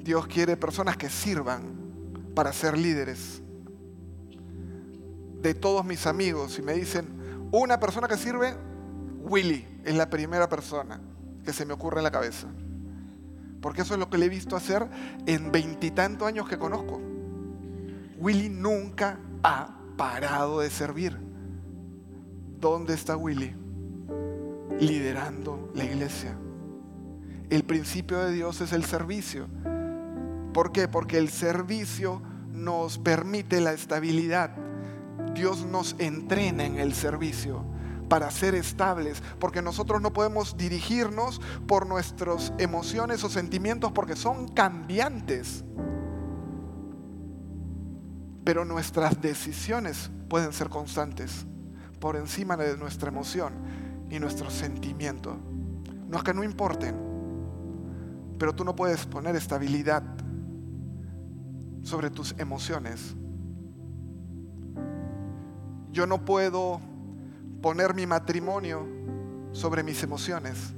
Dios 0.00 0.26
quiere 0.26 0.56
personas 0.56 0.96
que 0.96 1.08
sirvan 1.08 1.62
para 2.34 2.52
ser 2.52 2.76
líderes. 2.76 3.40
De 5.40 5.54
todos 5.54 5.84
mis 5.84 6.04
amigos, 6.06 6.54
si 6.54 6.62
me 6.62 6.72
dicen 6.74 7.48
una 7.52 7.78
persona 7.78 8.08
que 8.08 8.16
sirve, 8.16 8.56
Willy 9.20 9.64
es 9.84 9.94
la 9.94 10.10
primera 10.10 10.48
persona 10.48 11.00
que 11.44 11.52
se 11.52 11.64
me 11.64 11.74
ocurre 11.74 11.98
en 11.98 12.04
la 12.04 12.10
cabeza. 12.10 12.48
Porque 13.62 13.82
eso 13.82 13.94
es 13.94 14.00
lo 14.00 14.10
que 14.10 14.18
le 14.18 14.26
he 14.26 14.28
visto 14.28 14.56
hacer 14.56 14.88
en 15.26 15.52
veintitantos 15.52 16.26
años 16.26 16.48
que 16.48 16.58
conozco. 16.58 17.00
Willy 18.18 18.48
nunca 18.48 19.20
ha 19.44 19.78
parado 19.96 20.58
de 20.58 20.70
servir. 20.70 21.33
¿Dónde 22.64 22.94
está 22.94 23.14
Willy? 23.14 23.54
Liderando 24.80 25.70
la 25.74 25.84
iglesia. 25.84 26.34
El 27.50 27.62
principio 27.64 28.16
de 28.20 28.32
Dios 28.32 28.62
es 28.62 28.72
el 28.72 28.86
servicio. 28.86 29.48
¿Por 30.54 30.72
qué? 30.72 30.88
Porque 30.88 31.18
el 31.18 31.28
servicio 31.28 32.22
nos 32.54 32.96
permite 32.96 33.60
la 33.60 33.74
estabilidad. 33.74 34.56
Dios 35.34 35.66
nos 35.66 35.94
entrena 35.98 36.64
en 36.64 36.78
el 36.78 36.94
servicio 36.94 37.66
para 38.08 38.30
ser 38.30 38.54
estables, 38.54 39.22
porque 39.38 39.60
nosotros 39.60 40.00
no 40.00 40.14
podemos 40.14 40.56
dirigirnos 40.56 41.42
por 41.66 41.86
nuestras 41.86 42.54
emociones 42.56 43.22
o 43.24 43.28
sentimientos 43.28 43.92
porque 43.92 44.16
son 44.16 44.48
cambiantes. 44.48 45.64
Pero 48.42 48.64
nuestras 48.64 49.20
decisiones 49.20 50.10
pueden 50.30 50.54
ser 50.54 50.70
constantes 50.70 51.44
por 52.04 52.16
encima 52.16 52.54
de 52.58 52.76
nuestra 52.76 53.08
emoción 53.08 53.54
y 54.10 54.18
nuestro 54.18 54.50
sentimiento. 54.50 55.38
No 56.06 56.18
es 56.18 56.22
que 56.22 56.34
no 56.34 56.44
importen, 56.44 56.94
pero 58.38 58.54
tú 58.54 58.62
no 58.62 58.76
puedes 58.76 59.06
poner 59.06 59.34
estabilidad 59.36 60.02
sobre 61.82 62.10
tus 62.10 62.34
emociones. 62.36 63.16
Yo 65.92 66.06
no 66.06 66.22
puedo 66.26 66.78
poner 67.62 67.94
mi 67.94 68.06
matrimonio 68.06 68.86
sobre 69.52 69.82
mis 69.82 70.02
emociones, 70.02 70.74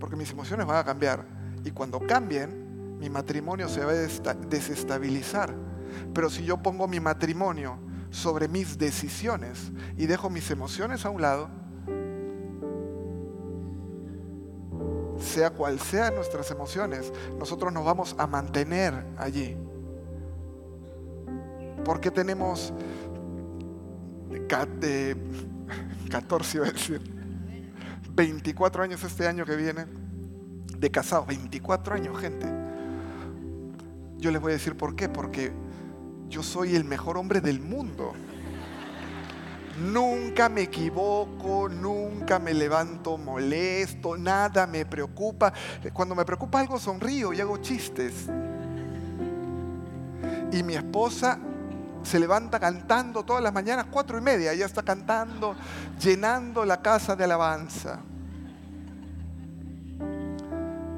porque 0.00 0.16
mis 0.16 0.30
emociones 0.30 0.66
van 0.66 0.78
a 0.78 0.84
cambiar. 0.84 1.26
Y 1.66 1.70
cuando 1.70 2.00
cambien, 2.00 2.96
mi 2.98 3.10
matrimonio 3.10 3.68
se 3.68 3.84
va 3.84 3.92
a 3.92 4.34
desestabilizar. 4.48 5.54
Pero 6.14 6.30
si 6.30 6.46
yo 6.46 6.62
pongo 6.62 6.88
mi 6.88 6.98
matrimonio 6.98 7.83
sobre 8.14 8.46
mis 8.46 8.78
decisiones 8.78 9.72
y 9.98 10.06
dejo 10.06 10.30
mis 10.30 10.48
emociones 10.52 11.04
a 11.04 11.10
un 11.10 11.20
lado, 11.20 11.48
sea 15.18 15.50
cual 15.50 15.80
sean 15.80 16.14
nuestras 16.14 16.48
emociones, 16.52 17.12
nosotros 17.36 17.72
nos 17.72 17.84
vamos 17.84 18.14
a 18.16 18.28
mantener 18.28 18.94
allí. 19.18 19.56
Porque 21.84 22.12
tenemos 22.12 22.72
14, 24.48 25.16
iba 26.56 26.66
a 26.66 26.70
decir, 26.70 27.00
24 28.14 28.84
años 28.84 29.02
este 29.02 29.26
año 29.26 29.44
que 29.44 29.56
viene 29.56 29.86
de 30.78 30.90
casado, 30.90 31.26
24 31.26 31.96
años, 31.96 32.16
gente. 32.20 32.46
Yo 34.18 34.30
les 34.30 34.40
voy 34.40 34.52
a 34.52 34.54
decir 34.54 34.76
por 34.76 34.94
qué, 34.94 35.08
porque 35.08 35.63
yo 36.34 36.42
soy 36.42 36.74
el 36.74 36.82
mejor 36.82 37.16
hombre 37.16 37.40
del 37.40 37.60
mundo. 37.60 38.12
Nunca 39.78 40.48
me 40.48 40.62
equivoco, 40.62 41.68
nunca 41.68 42.40
me 42.40 42.52
levanto 42.52 43.16
molesto, 43.16 44.16
nada 44.16 44.66
me 44.66 44.84
preocupa. 44.84 45.52
Cuando 45.92 46.16
me 46.16 46.24
preocupa 46.24 46.58
algo 46.58 46.76
sonrío 46.80 47.32
y 47.32 47.40
hago 47.40 47.58
chistes. 47.58 48.26
Y 50.50 50.64
mi 50.64 50.74
esposa 50.74 51.38
se 52.02 52.18
levanta 52.18 52.58
cantando 52.58 53.22
todas 53.24 53.40
las 53.40 53.52
mañanas, 53.52 53.86
cuatro 53.88 54.18
y 54.18 54.20
media, 54.20 54.52
ella 54.52 54.66
está 54.66 54.82
cantando, 54.82 55.54
llenando 56.00 56.64
la 56.64 56.82
casa 56.82 57.14
de 57.14 57.22
alabanza. 57.22 58.00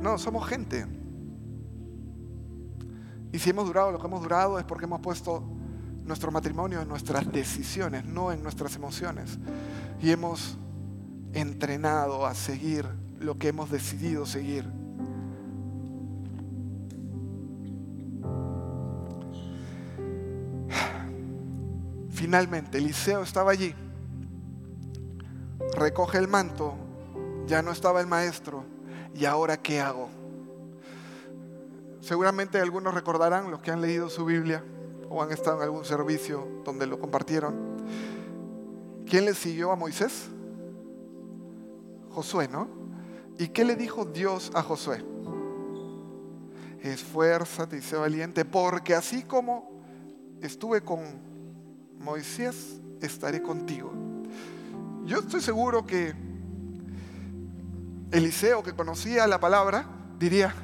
No, 0.01 0.17
somos 0.17 0.49
gente. 0.49 0.87
Y 3.37 3.39
si 3.39 3.51
hemos 3.51 3.67
durado 3.67 3.93
lo 3.93 3.99
que 3.99 4.07
hemos 4.07 4.23
durado 4.23 4.59
es 4.59 4.65
porque 4.65 4.87
hemos 4.87 5.03
puesto 5.03 5.43
nuestro 6.07 6.33
matrimonio 6.33 6.81
en 6.81 6.89
nuestras 6.89 7.31
decisiones, 7.31 8.03
no 8.07 8.33
en 8.33 8.43
nuestras 8.43 8.75
emociones. 8.77 9.39
Y 10.01 10.11
hemos 10.11 10.57
entrenado 11.35 12.25
a 12.25 12.35
seguir 12.35 12.89
lo 13.21 13.37
que 13.37 13.49
hemos 13.49 13.71
decidido 13.71 14.25
seguir. 14.25 14.65
Finalmente, 22.09 22.79
Eliseo 22.79 23.23
estaba 23.23 23.51
allí, 23.51 23.75
recoge 25.77 26.17
el 26.17 26.27
manto, 26.27 26.75
ya 27.47 27.61
no 27.61 27.71
estaba 27.71 28.01
el 28.01 28.07
maestro, 28.07 28.65
¿y 29.15 29.27
ahora 29.27 29.59
qué 29.59 29.79
hago? 29.79 30.16
Seguramente 32.07 32.61
algunos 32.61 32.95
recordarán, 32.95 33.51
los 33.51 33.59
que 33.59 33.73
han 33.73 33.81
leído 33.81 34.09
su 34.09 34.25
Biblia 34.25 34.63
o 35.11 35.25
han 35.25 35.33
estado 35.33 35.57
en 35.57 35.65
algún 35.65 35.85
servicio 35.85 36.63
donde 36.65 36.87
lo 36.87 37.01
compartieron, 37.01 37.85
¿quién 39.11 39.25
le 39.25 39.35
siguió 39.35 39.73
a 39.73 39.77
Moisés? 39.77 40.29
Josué, 42.11 42.47
¿no? 42.47 42.69
¿Y 43.41 43.49
qué 43.49 43.65
le 43.65 43.75
dijo 43.75 44.05
Dios 44.05 44.53
a 44.55 44.63
Josué? 44.63 45.05
Esfuérzate 46.81 47.79
y 47.79 47.83
sé 47.83 47.97
valiente, 47.97 48.45
porque 48.45 48.95
así 48.95 49.25
como 49.25 49.83
estuve 50.41 50.83
con 50.83 51.01
Moisés, 51.99 52.81
estaré 53.01 53.43
contigo. 53.43 53.93
Yo 55.07 55.19
estoy 55.19 55.41
seguro 55.41 55.85
que 55.85 56.15
Eliseo, 58.13 58.63
que 58.63 58.75
conocía 58.75 59.27
la 59.27 59.41
palabra, 59.41 59.89
diría, 60.21 60.55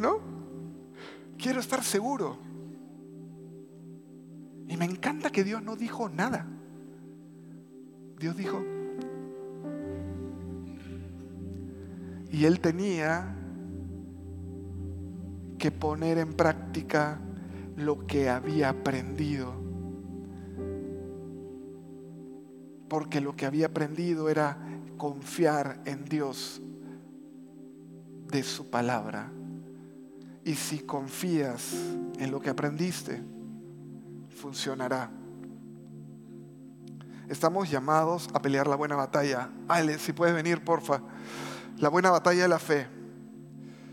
¿no? 0.00 0.20
Quiero 1.38 1.60
estar 1.60 1.82
seguro. 1.82 2.38
Y 4.68 4.76
me 4.76 4.84
encanta 4.84 5.30
que 5.30 5.44
Dios 5.44 5.62
no 5.62 5.76
dijo 5.76 6.08
nada. 6.08 6.46
Dios 8.18 8.36
dijo, 8.36 8.64
y 12.30 12.44
él 12.44 12.60
tenía 12.60 13.36
que 15.58 15.70
poner 15.70 16.18
en 16.18 16.32
práctica 16.34 17.20
lo 17.76 18.06
que 18.06 18.30
había 18.30 18.70
aprendido. 18.70 19.52
Porque 22.88 23.20
lo 23.20 23.34
que 23.34 23.46
había 23.46 23.66
aprendido 23.66 24.28
era 24.28 24.58
confiar 24.96 25.82
en 25.84 26.04
Dios 26.04 26.62
de 28.30 28.42
su 28.42 28.70
palabra. 28.70 29.30
Y 30.44 30.54
si 30.54 30.80
confías 30.80 31.72
en 32.18 32.30
lo 32.30 32.40
que 32.40 32.50
aprendiste, 32.50 33.22
funcionará. 34.40 35.10
Estamos 37.28 37.70
llamados 37.70 38.28
a 38.34 38.42
pelear 38.42 38.66
la 38.66 38.76
buena 38.76 38.96
batalla. 38.96 39.50
Ale, 39.68 39.98
si 39.98 40.12
puedes 40.12 40.34
venir, 40.34 40.64
porfa. 40.64 41.00
La 41.78 41.88
buena 41.88 42.10
batalla 42.10 42.42
de 42.42 42.48
la 42.48 42.58
fe. 42.58 42.86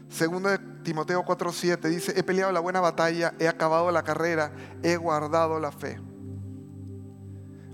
Segundo 0.09 0.49
de 0.49 0.57
Timoteo 0.83 1.23
4:7 1.23 1.87
dice, 1.87 2.13
he 2.17 2.23
peleado 2.23 2.51
la 2.51 2.59
buena 2.59 2.81
batalla, 2.81 3.33
he 3.39 3.47
acabado 3.47 3.91
la 3.91 4.03
carrera, 4.03 4.51
he 4.81 4.95
guardado 4.95 5.59
la 5.59 5.71
fe. 5.71 6.01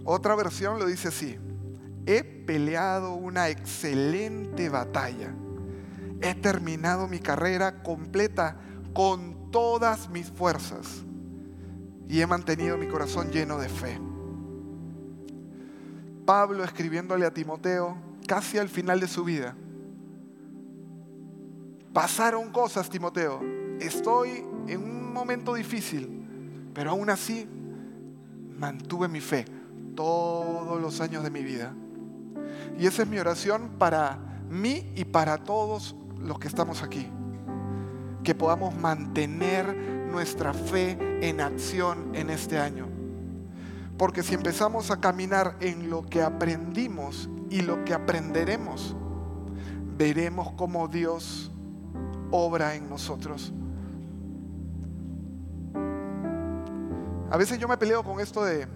Otra 0.03 0.35
versión 0.35 0.77
lo 0.77 0.85
dice 0.85 1.07
así, 1.07 1.39
he 2.05 2.23
peleado 2.23 3.13
una 3.13 3.49
excelente 3.49 4.69
batalla, 4.69 5.33
he 6.21 6.34
terminado 6.36 7.08
mi 7.08 7.19
carrera 7.19 7.84
completa 7.84 8.58
con 8.93 9.51
todas 9.51 10.10
mis 10.10 10.30
fuerzas 10.32 11.04
y 12.08 12.21
he 12.21 12.28
mantenido 12.28 12.78
mi 12.78 12.88
corazón 12.88 13.32
lleno 13.32 13.58
de 13.58 13.69
fe. 13.69 13.99
Pablo 16.25 16.63
escribiéndole 16.63 17.25
a 17.25 17.34
Timoteo 17.34 17.97
casi 18.28 18.58
al 18.58 18.69
final 18.69 18.99
de 18.99 19.08
su 19.08 19.23
vida, 19.23 19.56
Pasaron 21.95 22.51
cosas, 22.51 22.89
Timoteo. 22.89 23.39
Estoy 23.80 24.43
en 24.67 24.84
un 24.84 25.13
momento 25.13 25.54
difícil, 25.54 26.28
pero 26.73 26.91
aún 26.91 27.10
así 27.10 27.47
mantuve 28.60 29.08
mi 29.08 29.21
fe 29.21 29.45
todos 29.95 30.82
los 30.82 30.99
años 30.99 31.23
de 31.23 31.30
mi 31.30 31.41
vida. 31.41 31.73
Y 32.78 32.86
esa 32.86 33.04
es 33.04 33.08
mi 33.08 33.17
oración 33.17 33.78
para 33.80 34.19
mí 34.49 34.91
y 34.97 35.06
para 35.06 35.38
todos 35.38 35.95
los 36.25 36.39
que 36.39 36.47
estamos 36.47 36.83
aquí. 36.83 37.09
Que 38.23 38.35
podamos 38.35 38.75
mantener 38.75 39.75
nuestra 40.11 40.53
fe 40.53 40.97
en 41.21 41.41
acción 41.41 42.15
en 42.15 42.29
este 42.29 42.57
año. 42.57 42.88
Porque 43.97 44.23
si 44.23 44.35
empezamos 44.35 44.91
a 44.91 44.99
caminar 44.99 45.55
en 45.61 45.89
lo 45.89 46.05
que 46.05 46.21
aprendimos 46.21 47.29
y 47.49 47.61
lo 47.61 47.85
que 47.85 47.93
aprenderemos, 47.93 48.95
veremos 49.97 50.51
cómo 50.53 50.88
Dios 50.88 51.51
obra 52.31 52.75
en 52.75 52.89
nosotros. 52.89 53.53
A 57.31 57.38
veces 57.38 57.57
yo 57.57 57.67
me 57.67 57.77
peleo 57.77 58.03
con 58.03 58.19
esto 58.19 58.43
de 58.43 58.67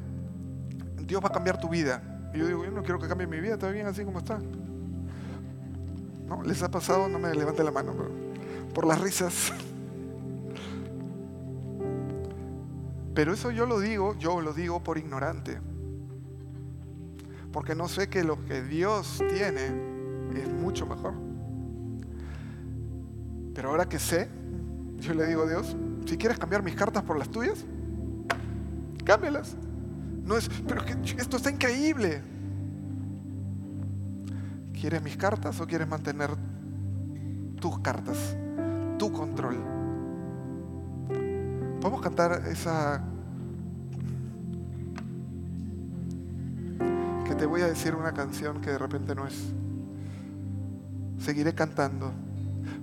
Dios 0.98 1.22
va 1.24 1.28
a 1.28 1.32
cambiar 1.32 1.60
tu 1.60 1.68
vida. 1.68 2.02
Y 2.34 2.38
yo 2.38 2.48
digo, 2.48 2.64
yo 2.64 2.72
no 2.72 2.84
quiero 2.84 3.00
que 3.00 3.08
cambie 3.08 3.28
mi 3.28 3.40
vida, 3.40 3.54
está 3.54 3.70
bien 3.70 3.88
así 3.88 4.06
como 4.06 4.20
está. 4.20 4.40
¿No? 6.30 6.44
¿Les 6.44 6.62
ha 6.62 6.70
pasado? 6.70 7.10
No 7.10 7.18
me 7.18 7.34
levante 7.34 7.64
la 7.64 7.72
mano, 7.72 7.94
por 8.74 8.86
las 8.86 9.02
risas. 9.02 9.52
Pero 13.16 13.34
eso 13.34 13.50
yo 13.50 13.66
lo 13.66 13.80
digo, 13.80 14.16
yo 14.20 14.40
lo 14.40 14.54
digo 14.54 14.84
por 14.84 15.00
ignorante. 15.00 15.60
Porque 17.52 17.74
no 17.74 17.88
sé 17.88 18.10
que 18.10 18.24
lo 18.24 18.46
que 18.46 18.62
Dios 18.62 19.24
tiene 19.28 19.66
es 20.36 20.48
mucho 20.48 20.86
mejor. 20.86 21.16
Pero 23.56 23.72
ahora 23.72 23.90
que 23.90 23.98
sé, 23.98 24.30
yo 25.00 25.16
le 25.16 25.26
digo 25.26 25.44
a 25.44 25.50
Dios, 25.50 25.76
si 26.06 26.16
quieres 26.16 26.38
cambiar 26.38 26.62
mis 26.62 26.76
cartas 26.76 27.02
por 27.02 27.18
las 27.18 27.30
tuyas, 27.30 27.66
cámbialas. 29.04 29.58
No 30.24 30.38
es, 30.38 30.48
pero 30.68 30.86
que 30.86 30.96
esto 31.18 31.38
está 31.38 31.50
increíble. 31.50 32.22
¿Quieres 34.80 35.04
mis 35.04 35.18
cartas 35.18 35.60
o 35.60 35.68
quieres 35.68 35.90
mantener 35.90 36.30
tus 37.60 37.80
cartas, 37.80 38.38
tu 38.98 39.12
control? 39.12 39.58
Podemos 41.82 42.02
cantar 42.02 42.44
esa 42.48 43.04
que 47.28 47.36
te 47.36 47.46
voy 47.46 47.62
a 47.62 47.68
decir 47.68 47.94
una 47.94 48.14
canción 48.14 48.62
que 48.62 48.70
de 48.70 48.78
repente 48.78 49.14
no 49.16 49.28
es. 49.28 49.52
Seguiré 51.20 51.54
cantando. 51.54 52.14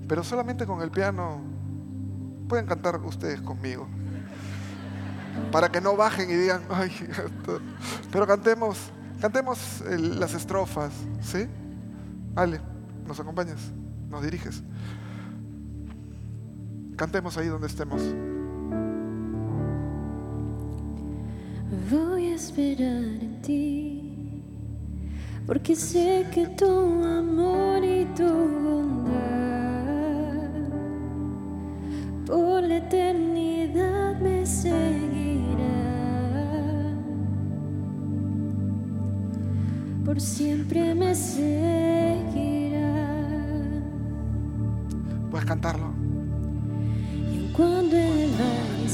Pero 0.07 0.23
solamente 0.23 0.67
con 0.67 0.83
el 0.83 0.91
piano 0.91 1.41
pueden 2.47 2.67
cantar 2.67 3.01
ustedes 3.01 3.41
conmigo. 3.41 3.89
Para 5.51 5.71
que 5.71 5.81
no 5.81 5.97
bajen 5.97 6.31
y 6.31 6.35
digan, 6.35 6.63
ay, 6.69 6.93
pero 8.13 8.27
cantemos, 8.27 8.91
cantemos 9.19 9.83
las 9.89 10.35
estrofas, 10.35 10.93
¿sí? 11.23 11.49
Ale, 12.37 12.61
¿nos 13.09 13.19
acompañas? 13.19 13.73
¿Nos 14.11 14.23
diriges? 14.23 14.63
Cantemos 16.95 17.39
ahí 17.39 17.49
donde 17.49 17.67
estemos. 17.67 18.03
Voy 21.91 22.27
a 22.27 22.35
esperar 22.35 23.05
en 23.23 23.41
ti, 23.41 24.43
porque 25.47 25.75
sé 25.75 26.27
que 26.33 26.47
tu 26.49 26.67
amor 26.67 27.83
y 27.83 28.05
tu 28.15 28.25
bondad 28.25 29.17
por 32.27 32.63
la 32.63 32.77
eternidad 32.77 34.21
me 34.21 34.45
seguirá. 34.45 35.65
Por 40.05 40.21
siempre 40.21 40.95
me 40.95 41.15
seguirá. 41.15 42.16
Puedes 45.37 45.49
cantarlo. 45.51 45.93
Cuando 47.53 47.95
el 47.95 48.31
valle 48.41 48.89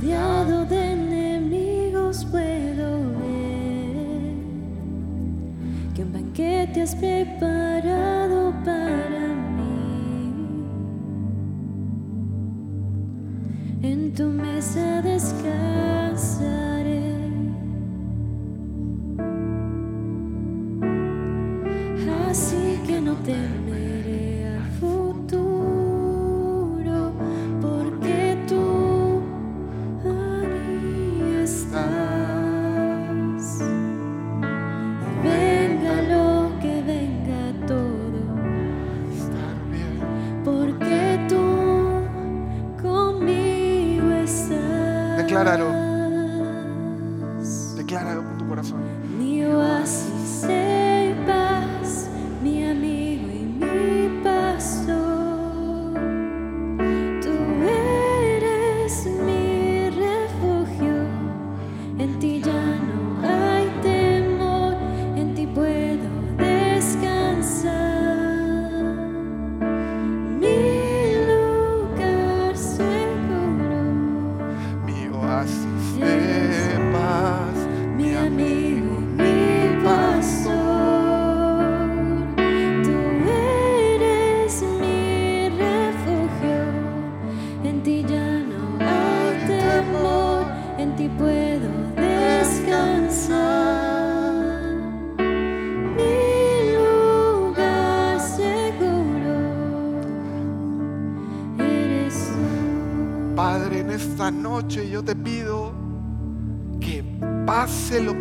rodeado 0.00 0.64
de 0.64 0.92
enemigos, 0.92 2.24
puedo 2.24 3.00
ver 3.18 4.36
que 5.94 6.02
un 6.02 6.12
banquete 6.14 6.80
has 6.80 6.96
preparado 6.96 8.54
para 8.64 9.34
mí. 9.58 10.32
en 13.82 14.14
tu 14.14 14.24
mesa 14.24 15.02
descansaré. 15.02 15.73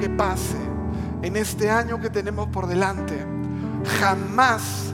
Que 0.03 0.09
pase 0.09 0.57
en 1.21 1.37
este 1.37 1.69
año 1.69 1.97
que 2.01 2.09
tenemos 2.09 2.49
por 2.49 2.67
delante, 2.67 3.25
jamás, 4.01 4.93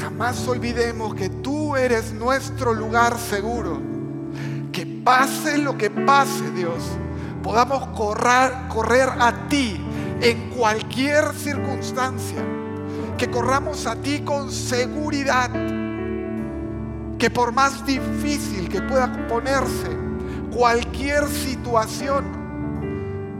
jamás 0.00 0.46
olvidemos 0.46 1.12
que 1.16 1.28
tú 1.28 1.74
eres 1.74 2.12
nuestro 2.12 2.72
lugar 2.72 3.18
seguro. 3.18 3.80
Que 4.70 4.86
pase 4.86 5.58
lo 5.58 5.76
que 5.76 5.90
pase, 5.90 6.52
Dios, 6.52 6.84
podamos 7.42 7.84
correr, 7.98 8.52
correr 8.68 9.08
a 9.18 9.48
ti 9.48 9.76
en 10.20 10.50
cualquier 10.50 11.34
circunstancia. 11.34 12.44
Que 13.18 13.28
corramos 13.28 13.88
a 13.88 13.96
ti 13.96 14.20
con 14.20 14.52
seguridad 14.52 15.50
que 17.18 17.28
por 17.28 17.50
más 17.50 17.84
difícil 17.84 18.68
que 18.68 18.80
pueda 18.82 19.26
ponerse 19.26 19.90
cualquier 20.52 21.26
situación 21.26 22.41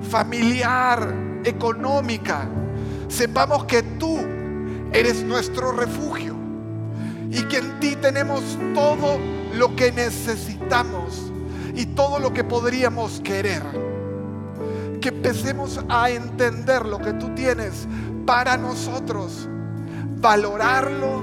familiar, 0.08 1.14
económica, 1.44 2.48
sepamos 3.08 3.64
que 3.64 3.82
tú 3.82 4.18
eres 4.92 5.22
nuestro 5.22 5.72
refugio 5.72 6.36
y 7.30 7.42
que 7.44 7.58
en 7.58 7.80
ti 7.80 7.96
tenemos 7.96 8.42
todo 8.74 9.18
lo 9.54 9.74
que 9.74 9.90
necesitamos 9.92 11.32
y 11.74 11.86
todo 11.86 12.18
lo 12.18 12.32
que 12.32 12.44
podríamos 12.44 13.20
querer. 13.20 13.62
Que 15.00 15.08
empecemos 15.08 15.80
a 15.88 16.10
entender 16.10 16.86
lo 16.86 16.98
que 16.98 17.14
tú 17.14 17.34
tienes 17.34 17.88
para 18.26 18.56
nosotros, 18.56 19.48
valorarlo, 20.20 21.22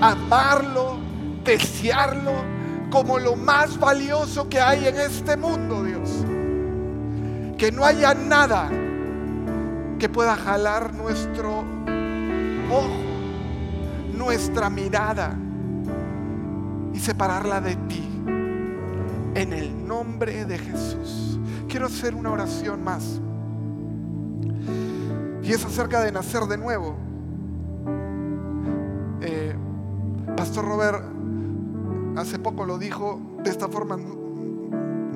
amarlo, 0.00 0.98
desearlo 1.44 2.32
como 2.90 3.18
lo 3.18 3.36
más 3.36 3.78
valioso 3.78 4.48
que 4.48 4.60
hay 4.60 4.86
en 4.86 4.98
este 4.98 5.36
mundo, 5.36 5.82
Dios. 5.82 6.24
Que 7.62 7.70
no 7.70 7.84
haya 7.84 8.12
nada 8.12 8.68
que 9.96 10.08
pueda 10.08 10.34
jalar 10.34 10.92
nuestro 10.94 11.60
ojo, 12.68 12.88
nuestra 14.12 14.68
mirada 14.68 15.38
y 16.92 16.98
separarla 16.98 17.60
de 17.60 17.76
ti. 17.76 18.02
En 19.36 19.52
el 19.52 19.86
nombre 19.86 20.44
de 20.44 20.58
Jesús. 20.58 21.38
Quiero 21.68 21.86
hacer 21.86 22.16
una 22.16 22.32
oración 22.32 22.82
más. 22.82 23.20
Y 25.44 25.52
es 25.52 25.64
acerca 25.64 26.00
de 26.00 26.10
nacer 26.10 26.42
de 26.46 26.58
nuevo. 26.58 26.96
Eh, 29.20 29.54
Pastor 30.36 30.64
Robert 30.64 31.04
hace 32.16 32.40
poco 32.40 32.66
lo 32.66 32.76
dijo 32.76 33.20
de 33.44 33.50
esta 33.50 33.68
forma, 33.68 33.96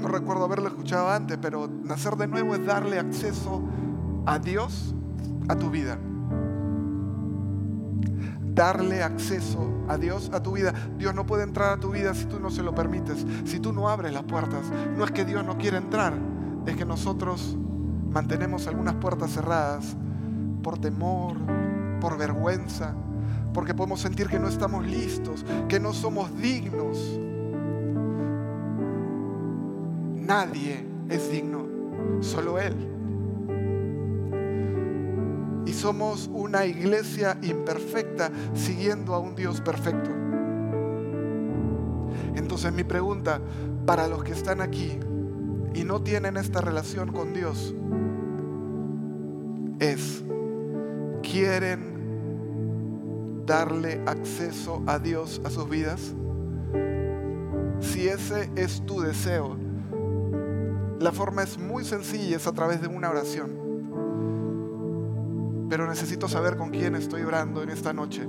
no, 0.01 0.09
recuerdo 0.09 0.45
haberlo 0.45 0.69
escuchado 0.69 1.11
antes, 1.11 1.39
pero 1.41 1.69
nacer 1.69 2.17
de 2.17 2.27
nuevo 2.27 2.55
es 2.55 2.65
darle 2.65 2.99
acceso 2.99 3.63
a 4.27 4.39
Dios 4.39 4.95
a 5.49 5.57
tu 5.57 5.71
vida. 5.71 5.99
Darle 8.55 9.03
acceso 9.03 9.85
a 9.89 9.97
Dios 9.97 10.31
a 10.33 10.43
tu 10.43 10.53
vida. 10.53 10.73
Dios 10.99 11.15
no 11.15 11.27
puede 11.27 11.45
entrar 11.45 11.73
a 11.73 11.81
tu 11.81 11.91
vida 11.91 12.15
si 12.15 12.25
tú 12.27 12.41
no 12.41 12.51
se 12.51 12.63
lo 12.63 12.75
permites, 12.75 13.25
si 13.45 13.61
tú 13.61 13.73
no 13.73 13.89
abres 13.89 14.13
las 14.13 14.25
puertas. 14.25 14.63
No 14.97 15.05
es 15.05 15.11
que 15.11 15.25
Dios 15.25 15.45
no 15.45 15.59
quiere 15.59 15.77
entrar, 15.77 16.15
es 16.67 16.77
que 16.77 16.85
nosotros 16.85 17.57
mantenemos 18.11 18.67
algunas 18.67 18.95
puertas 18.95 19.31
cerradas 19.33 19.97
por 20.63 20.79
temor, 20.79 21.37
por 22.01 22.17
vergüenza, 22.19 22.95
porque 23.53 23.75
podemos 23.75 24.01
sentir 24.01 24.29
que 24.29 24.39
no 24.39 24.49
estamos 24.49 24.87
listos, 24.87 25.45
que 25.69 25.79
no 25.79 25.93
somos 25.93 26.35
dignos. 26.37 27.21
Nadie 30.27 30.85
es 31.09 31.31
digno, 31.31 31.69
solo 32.21 32.59
Él. 32.59 32.75
Y 35.67 35.73
somos 35.73 36.29
una 36.33 36.67
iglesia 36.67 37.39
imperfecta 37.43 38.33
siguiendo 38.53 39.15
a 39.15 39.21
un 39.21 39.37
Dios 39.37 39.61
perfecto. 39.61 40.11
Entonces 42.35 42.73
mi 42.73 42.83
pregunta 42.83 43.41
para 43.87 44.09
los 44.09 44.25
que 44.25 44.33
están 44.33 44.61
aquí 44.61 44.99
y 45.75 45.85
no 45.85 46.03
tienen 46.03 46.37
esta 46.37 46.61
relación 46.61 47.13
con 47.13 47.33
Dios 47.33 47.73
es, 49.79 50.25
¿quieren 51.23 51.95
darle 53.47 54.03
acceso 54.07 54.83
a 54.89 54.99
Dios 54.99 55.41
a 55.45 55.51
sus 55.51 55.69
vidas? 55.69 56.17
Si 57.79 58.09
ese 58.09 58.51
es 58.57 58.85
tu 58.87 59.01
deseo, 59.01 59.66
la 61.01 61.13
forma 61.13 61.43
es 61.43 61.59
muy 61.59 61.85
sencilla, 61.85 62.37
es 62.37 62.47
a 62.47 62.53
través 62.53 62.81
de 62.81 62.89
una 62.89 63.11
oración. 63.11 63.67
Pero 65.69 65.89
necesito 65.89 66.29
saber 66.29 66.57
con 66.57 66.71
quién 66.71 66.95
estoy 66.95 67.23
orando 67.23 67.63
en 67.63 67.71
esta 67.71 67.93
noche. 67.93 68.27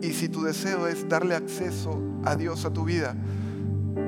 Y 0.00 0.12
si 0.12 0.28
tu 0.28 0.42
deseo 0.42 0.86
es 0.86 1.08
darle 1.08 1.34
acceso 1.34 2.00
a 2.24 2.34
Dios 2.34 2.64
a 2.64 2.72
tu 2.72 2.84
vida, 2.84 3.14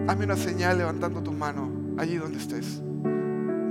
hazme 0.09 0.25
una 0.25 0.37
señal 0.37 0.79
levantando 0.79 1.23
tu 1.23 1.33
mano 1.33 1.71
allí 1.99 2.17
donde 2.17 2.39
estés. 2.39 2.81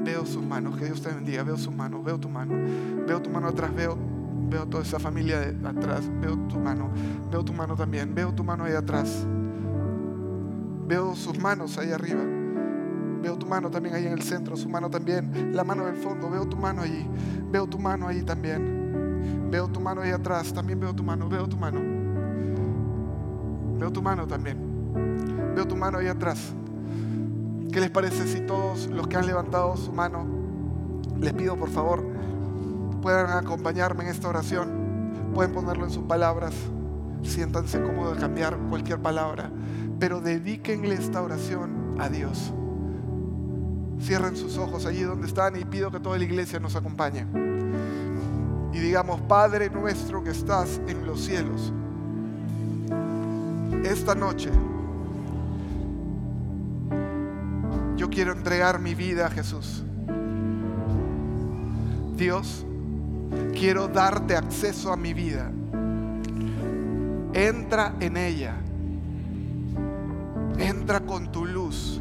Veo 0.04 0.26
sus 0.26 0.44
manos, 0.44 0.78
que 0.78 0.86
Dios 0.86 1.02
te 1.02 1.10
bendiga, 1.10 1.44
veo 1.44 1.58
sus 1.58 1.74
manos, 1.74 2.04
veo 2.04 2.20
tu 2.20 2.30
mano, 2.30 2.54
veo 3.06 3.22
tu 3.22 3.30
mano 3.30 3.48
atrás, 3.48 3.74
veo 3.76 3.98
Veo 4.50 4.66
toda 4.66 4.84
esa 4.84 5.00
familia 5.00 5.54
atrás. 5.64 6.10
Veo 6.22 6.36
tu 6.48 6.60
mano. 6.60 6.92
Veo 7.32 7.44
tu 7.44 7.54
mano 7.54 7.76
también. 7.76 8.16
Veo 8.16 8.34
tu 8.34 8.44
mano 8.44 8.66
ahí 8.66 8.74
atrás. 8.74 9.26
Veo 10.88 11.16
sus 11.16 11.38
manos 11.38 11.78
ahí 11.78 11.92
arriba. 11.92 12.39
Veo 13.22 13.38
tu 13.38 13.46
mano 13.46 13.70
también 13.70 13.96
ahí 13.96 14.06
en 14.06 14.14
el 14.14 14.22
centro. 14.22 14.56
Su 14.56 14.70
mano 14.70 14.90
también. 14.90 15.56
La 15.56 15.64
mano 15.64 15.86
del 15.86 15.98
fondo. 15.98 16.30
Veo 16.30 16.46
tu 16.48 16.58
mano 16.58 16.82
allí. 16.82 17.08
Veo 17.52 17.68
tu 17.68 17.80
mano 17.80 18.08
ahí 18.08 18.24
también. 18.24 19.50
Veo 19.52 19.68
tu 19.68 19.80
mano 19.80 20.02
ahí 20.02 20.12
atrás. 20.12 20.54
También 20.54 20.80
veo 20.80 20.94
tu 20.94 21.04
mano. 21.04 21.28
Veo 21.30 21.48
tu 21.48 21.58
mano. 21.58 21.80
Veo 23.78 23.92
tu 23.92 24.02
mano 24.02 24.28
también. 24.28 24.58
Veo 25.56 25.68
tu 25.68 25.76
mano 25.76 25.98
ahí 25.98 26.08
atrás. 26.08 26.54
¿Qué 27.72 27.80
les 27.80 27.92
parece 27.92 28.28
si 28.28 28.42
todos 28.42 28.88
los 28.88 29.08
que 29.08 29.16
han 29.16 29.28
levantado 29.28 29.78
su 29.78 29.94
mano, 29.94 30.26
les 31.20 31.34
pido 31.34 31.56
por 31.56 31.70
favor, 31.70 32.04
puedan 33.02 33.30
acompañarme 33.38 34.04
en 34.04 34.10
esta 34.10 34.28
oración? 34.28 35.32
Pueden 35.34 35.54
ponerlo 35.54 35.86
en 35.86 35.92
sus 35.92 36.04
palabras. 36.04 36.54
Siéntanse 37.22 37.82
cómodos 37.82 38.16
de 38.16 38.22
cambiar 38.22 38.58
cualquier 38.70 39.00
palabra, 39.02 39.52
pero 40.00 40.20
dedíquenle 40.20 40.96
esta 40.96 41.22
oración 41.22 41.96
a 42.00 42.10
Dios. 42.10 42.54
Cierren 44.02 44.36
sus 44.36 44.58
ojos 44.58 44.86
allí 44.86 45.02
donde 45.02 45.28
están 45.28 45.56
y 45.60 45.66
pido 45.66 45.92
que 45.92 46.00
toda 46.00 46.18
la 46.18 46.24
iglesia 46.24 46.60
nos 46.60 46.76
acompañe. 46.76 47.26
Y 48.74 48.80
digamos, 48.80 49.22
Padre 49.22 49.70
nuestro 49.70 50.24
que 50.24 50.30
estás 50.30 50.80
en 50.88 51.06
los 51.06 51.22
cielos, 51.22 51.74
esta 53.84 54.16
noche 54.16 54.52
yo 58.00 58.10
quiero 58.10 58.32
entregar 58.32 58.80
mi 58.80 58.96
vida 58.96 59.28
a 59.28 59.30
Jesús. 59.30 59.84
Dios, 62.16 62.66
quiero 63.54 63.90
darte 63.90 64.38
acceso 64.38 64.94
a 64.94 64.98
mi 64.98 65.14
vida. 65.14 65.52
Entra 67.34 67.96
en 68.00 68.16
ella. 68.16 68.56
Entra 70.58 71.02
con 71.02 71.30
tu 71.32 71.46
luz. 71.46 71.99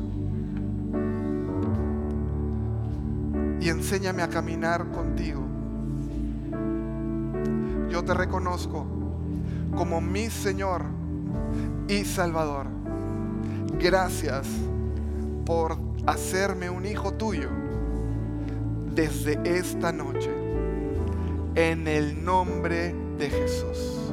Y 3.60 3.68
enséñame 3.68 4.22
a 4.22 4.28
caminar 4.28 4.90
contigo. 4.90 5.42
Yo 7.90 8.04
te 8.04 8.14
reconozco 8.14 8.86
como 9.76 10.00
mi 10.00 10.30
Señor 10.30 10.82
y 11.88 12.04
Salvador. 12.04 12.66
Gracias 13.80 14.46
por 15.44 15.78
hacerme 16.06 16.68
un 16.68 16.84
hijo 16.84 17.14
tuyo 17.14 17.48
desde 18.94 19.38
esta 19.44 19.92
noche. 19.92 20.30
En 21.54 21.88
el 21.88 22.24
nombre 22.24 22.94
de 23.18 23.30
Jesús. 23.30 24.12